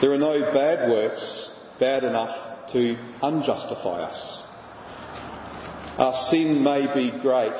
there 0.00 0.12
are 0.12 0.18
no 0.18 0.40
bad 0.52 0.90
works 0.90 1.50
bad 1.80 2.04
enough 2.04 2.70
to 2.72 2.96
unjustify 3.22 4.08
us. 4.08 4.42
Our 5.98 6.30
sin 6.30 6.62
may 6.62 6.86
be 6.94 7.20
great, 7.20 7.58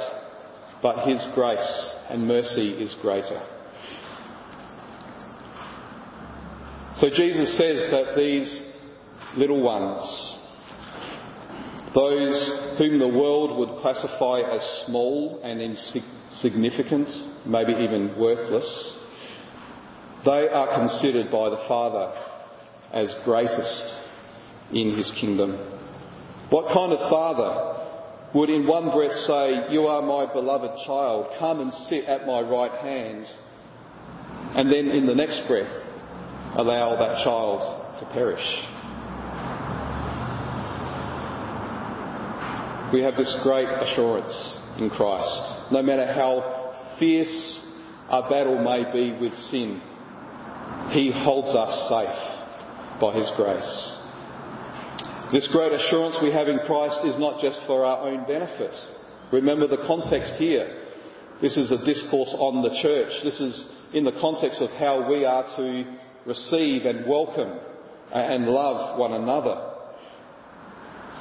but 0.80 1.08
His 1.08 1.20
grace 1.34 1.96
and 2.08 2.28
mercy 2.28 2.70
is 2.70 2.94
greater. 3.02 3.57
So 7.00 7.08
Jesus 7.10 7.56
says 7.56 7.92
that 7.92 8.16
these 8.16 8.50
little 9.36 9.62
ones, 9.62 10.00
those 11.94 12.76
whom 12.76 12.98
the 12.98 13.06
world 13.06 13.56
would 13.56 13.80
classify 13.80 14.40
as 14.40 14.84
small 14.84 15.40
and 15.44 15.60
insignificant, 15.60 17.06
maybe 17.46 17.70
even 17.70 18.18
worthless, 18.18 18.98
they 20.24 20.48
are 20.48 20.74
considered 20.74 21.30
by 21.30 21.50
the 21.50 21.64
Father 21.68 22.12
as 22.92 23.14
greatest 23.24 24.02
in 24.72 24.96
his 24.96 25.12
kingdom. 25.20 25.52
What 26.50 26.74
kind 26.74 26.92
of 26.92 27.08
father 27.08 28.30
would 28.34 28.50
in 28.50 28.66
one 28.66 28.90
breath 28.90 29.14
say, 29.28 29.72
You 29.72 29.86
are 29.86 30.02
my 30.02 30.32
beloved 30.32 30.84
child, 30.84 31.32
come 31.38 31.60
and 31.60 31.72
sit 31.88 32.06
at 32.06 32.26
my 32.26 32.40
right 32.40 32.72
hand, 32.80 33.24
and 34.56 34.72
then 34.72 34.88
in 34.88 35.06
the 35.06 35.14
next 35.14 35.46
breath 35.46 35.87
allow 36.58 36.96
that 36.98 37.22
child 37.22 37.62
to 38.00 38.06
perish. 38.12 38.44
We 42.92 43.00
have 43.02 43.14
this 43.16 43.38
great 43.44 43.68
assurance 43.68 44.34
in 44.78 44.90
Christ. 44.90 45.72
No 45.72 45.82
matter 45.82 46.12
how 46.12 46.96
fierce 46.98 47.64
our 48.08 48.28
battle 48.28 48.58
may 48.58 48.90
be 48.92 49.16
with 49.20 49.34
sin, 49.50 49.80
He 50.90 51.12
holds 51.14 51.54
us 51.54 51.88
safe 51.88 53.00
by 53.00 53.14
His 53.14 53.30
grace. 53.36 53.94
This 55.30 55.46
great 55.52 55.72
assurance 55.72 56.18
we 56.22 56.32
have 56.32 56.48
in 56.48 56.58
Christ 56.66 57.04
is 57.04 57.18
not 57.20 57.40
just 57.40 57.60
for 57.66 57.84
our 57.84 58.08
own 58.08 58.26
benefit. 58.26 58.74
Remember 59.30 59.68
the 59.68 59.84
context 59.86 60.32
here. 60.38 60.86
This 61.40 61.56
is 61.56 61.70
a 61.70 61.84
discourse 61.84 62.34
on 62.36 62.62
the 62.62 62.80
church. 62.82 63.12
This 63.22 63.38
is 63.38 63.70
in 63.92 64.04
the 64.04 64.18
context 64.20 64.60
of 64.60 64.70
how 64.70 65.08
we 65.08 65.24
are 65.24 65.44
to 65.56 65.84
receive 66.28 66.84
and 66.84 67.08
welcome 67.08 67.58
and 68.12 68.46
love 68.46 68.98
one 68.98 69.14
another. 69.14 69.64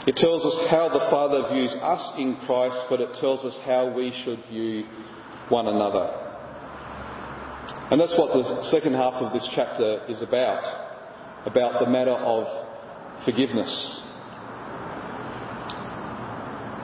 It 0.06 0.18
tells 0.18 0.44
us 0.44 0.70
how 0.70 0.90
the 0.90 1.00
Father 1.10 1.48
views 1.54 1.74
us 1.82 2.14
in 2.18 2.36
Christ, 2.46 2.88
but 2.90 3.00
it 3.00 3.16
tells 3.20 3.46
us 3.46 3.58
how 3.66 3.94
we 3.96 4.12
should 4.24 4.40
view 4.52 4.84
one 5.48 5.68
another. 5.68 6.12
And 7.90 8.02
that's 8.02 8.14
what 8.18 8.34
the 8.34 8.70
second 8.70 8.96
half 8.96 9.14
of 9.14 9.32
this 9.32 9.48
chapter 9.56 10.04
is 10.10 10.22
about. 10.22 10.62
About 11.46 11.84
the 11.84 11.90
matter 11.90 12.12
of 12.12 13.24
forgiveness. 13.24 14.04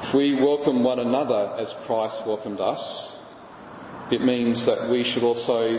If 0.03 0.15
we 0.15 0.36
welcome 0.36 0.81
one 0.81 0.99
another 0.99 1.57
as 1.59 1.67
Christ 1.86 2.21
welcomed 2.25 2.62
us, 2.62 2.79
it 4.12 4.21
means 4.21 4.65
that 4.65 4.89
we 4.89 5.03
should 5.03 5.23
also 5.23 5.77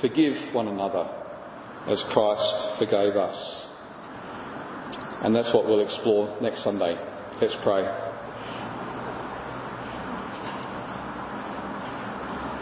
forgive 0.00 0.54
one 0.54 0.68
another 0.68 1.21
as 1.88 2.02
Christ 2.12 2.78
forgave 2.78 3.16
us. 3.16 3.66
And 5.24 5.34
that's 5.34 5.52
what 5.54 5.66
we'll 5.66 5.84
explore 5.84 6.40
next 6.40 6.64
Sunday. 6.64 6.94
Let's 7.40 7.56
pray. 7.62 7.84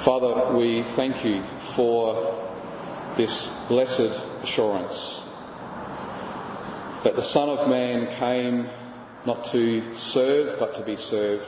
Father, 0.05 0.57
we 0.57 0.83
thank 0.97 1.25
you 1.25 1.43
for 1.77 2.49
this 3.19 3.33
blessed 3.69 4.13
assurance 4.45 5.21
that 7.05 7.17
the 7.17 7.25
Son 7.33 7.49
of 7.49 7.69
Man 7.69 8.07
came 8.19 8.65
not 9.27 9.51
to 9.53 9.95
serve 10.13 10.59
but 10.59 10.77
to 10.79 10.85
be 10.85 10.97
served, 10.97 11.45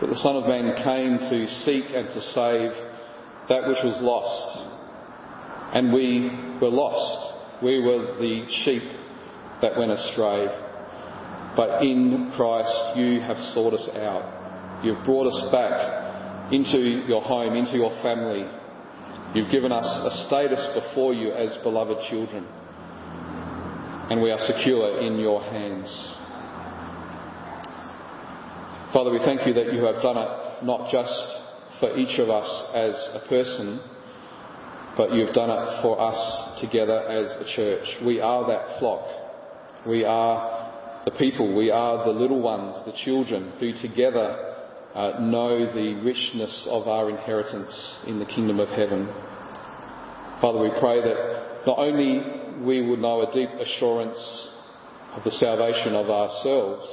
that 0.00 0.08
the 0.08 0.16
Son 0.16 0.36
of 0.36 0.48
Man 0.48 0.74
came 0.84 1.18
to 1.18 1.48
seek 1.64 1.84
and 1.94 2.08
to 2.08 2.20
save 2.20 2.70
that 3.48 3.68
which 3.68 3.78
was 3.84 4.00
lost. 4.00 4.73
And 5.72 5.92
we 5.92 6.30
were 6.60 6.70
lost. 6.70 7.62
We 7.62 7.80
were 7.80 8.18
the 8.18 8.46
sheep 8.64 8.82
that 9.62 9.76
went 9.78 9.90
astray. 9.90 10.46
But 11.56 11.82
in 11.82 12.32
Christ 12.36 12.98
you 12.98 13.20
have 13.20 13.38
sought 13.54 13.74
us 13.74 13.88
out. 13.96 14.82
You've 14.84 15.04
brought 15.04 15.26
us 15.26 15.50
back 15.52 16.52
into 16.52 17.06
your 17.06 17.22
home, 17.22 17.54
into 17.54 17.76
your 17.76 17.90
family. 18.02 18.44
You've 19.34 19.50
given 19.50 19.72
us 19.72 19.84
a 19.84 20.26
status 20.26 20.60
before 20.74 21.14
you 21.14 21.32
as 21.32 21.56
beloved 21.62 21.98
children. 22.10 22.46
And 24.10 24.20
we 24.20 24.30
are 24.30 24.38
secure 24.38 25.00
in 25.00 25.18
your 25.18 25.42
hands. 25.42 25.88
Father, 28.92 29.10
we 29.10 29.18
thank 29.18 29.46
you 29.46 29.54
that 29.54 29.72
you 29.72 29.84
have 29.86 30.02
done 30.02 30.18
it 30.18 30.64
not 30.64 30.90
just 30.92 31.10
for 31.80 31.96
each 31.96 32.18
of 32.20 32.30
us 32.30 32.46
as 32.74 32.94
a 33.14 33.28
person, 33.28 33.80
but 34.96 35.12
you've 35.12 35.34
done 35.34 35.50
it 35.50 35.82
for 35.82 36.00
us 36.00 36.60
together 36.60 37.00
as 37.00 37.30
a 37.40 37.56
church. 37.56 37.86
We 38.04 38.20
are 38.20 38.46
that 38.46 38.78
flock. 38.78 39.06
We 39.86 40.04
are 40.04 41.02
the 41.04 41.10
people, 41.10 41.54
we 41.54 41.70
are 41.70 42.04
the 42.06 42.12
little 42.12 42.40
ones, 42.40 42.84
the 42.86 42.96
children, 43.04 43.52
who 43.60 43.72
together 43.72 44.54
uh, 44.94 45.18
know 45.20 45.72
the 45.74 46.00
richness 46.02 46.66
of 46.70 46.88
our 46.88 47.10
inheritance 47.10 47.98
in 48.06 48.18
the 48.18 48.24
kingdom 48.24 48.60
of 48.60 48.68
heaven. 48.68 49.06
Father, 50.40 50.60
we 50.60 50.70
pray 50.80 51.02
that 51.02 51.66
not 51.66 51.78
only 51.78 52.64
we 52.64 52.88
would 52.88 53.00
know 53.00 53.28
a 53.28 53.32
deep 53.34 53.50
assurance 53.50 54.50
of 55.12 55.24
the 55.24 55.32
salvation 55.32 55.94
of 55.94 56.08
ourselves, 56.08 56.86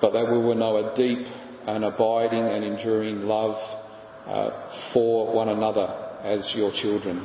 but 0.00 0.12
that 0.12 0.30
we 0.30 0.38
will 0.38 0.56
know 0.56 0.76
a 0.76 0.96
deep 0.96 1.26
and 1.66 1.84
abiding 1.84 2.42
and 2.42 2.64
enduring 2.64 3.22
love 3.22 3.56
uh, 4.26 4.92
for 4.92 5.32
one 5.32 5.48
another 5.48 6.01
as 6.22 6.52
your 6.54 6.72
children. 6.80 7.24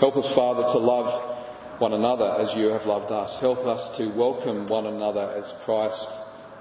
Help 0.00 0.16
us, 0.16 0.34
Father, 0.34 0.62
to 0.72 0.78
love 0.78 1.80
one 1.80 1.92
another 1.92 2.26
as 2.42 2.56
you 2.56 2.66
have 2.66 2.86
loved 2.86 3.10
us. 3.12 3.40
Help 3.40 3.58
us 3.60 3.96
to 3.98 4.08
welcome 4.16 4.68
one 4.68 4.86
another 4.86 5.32
as 5.32 5.52
Christ 5.64 6.06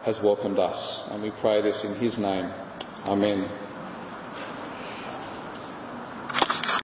has 0.03 0.17
welcomed 0.23 0.59
us. 0.59 1.09
And 1.11 1.23
we 1.23 1.31
pray 1.41 1.61
this 1.61 1.83
in 1.83 1.95
his 1.95 2.17
name. 2.17 2.45
Amen. 3.05 3.62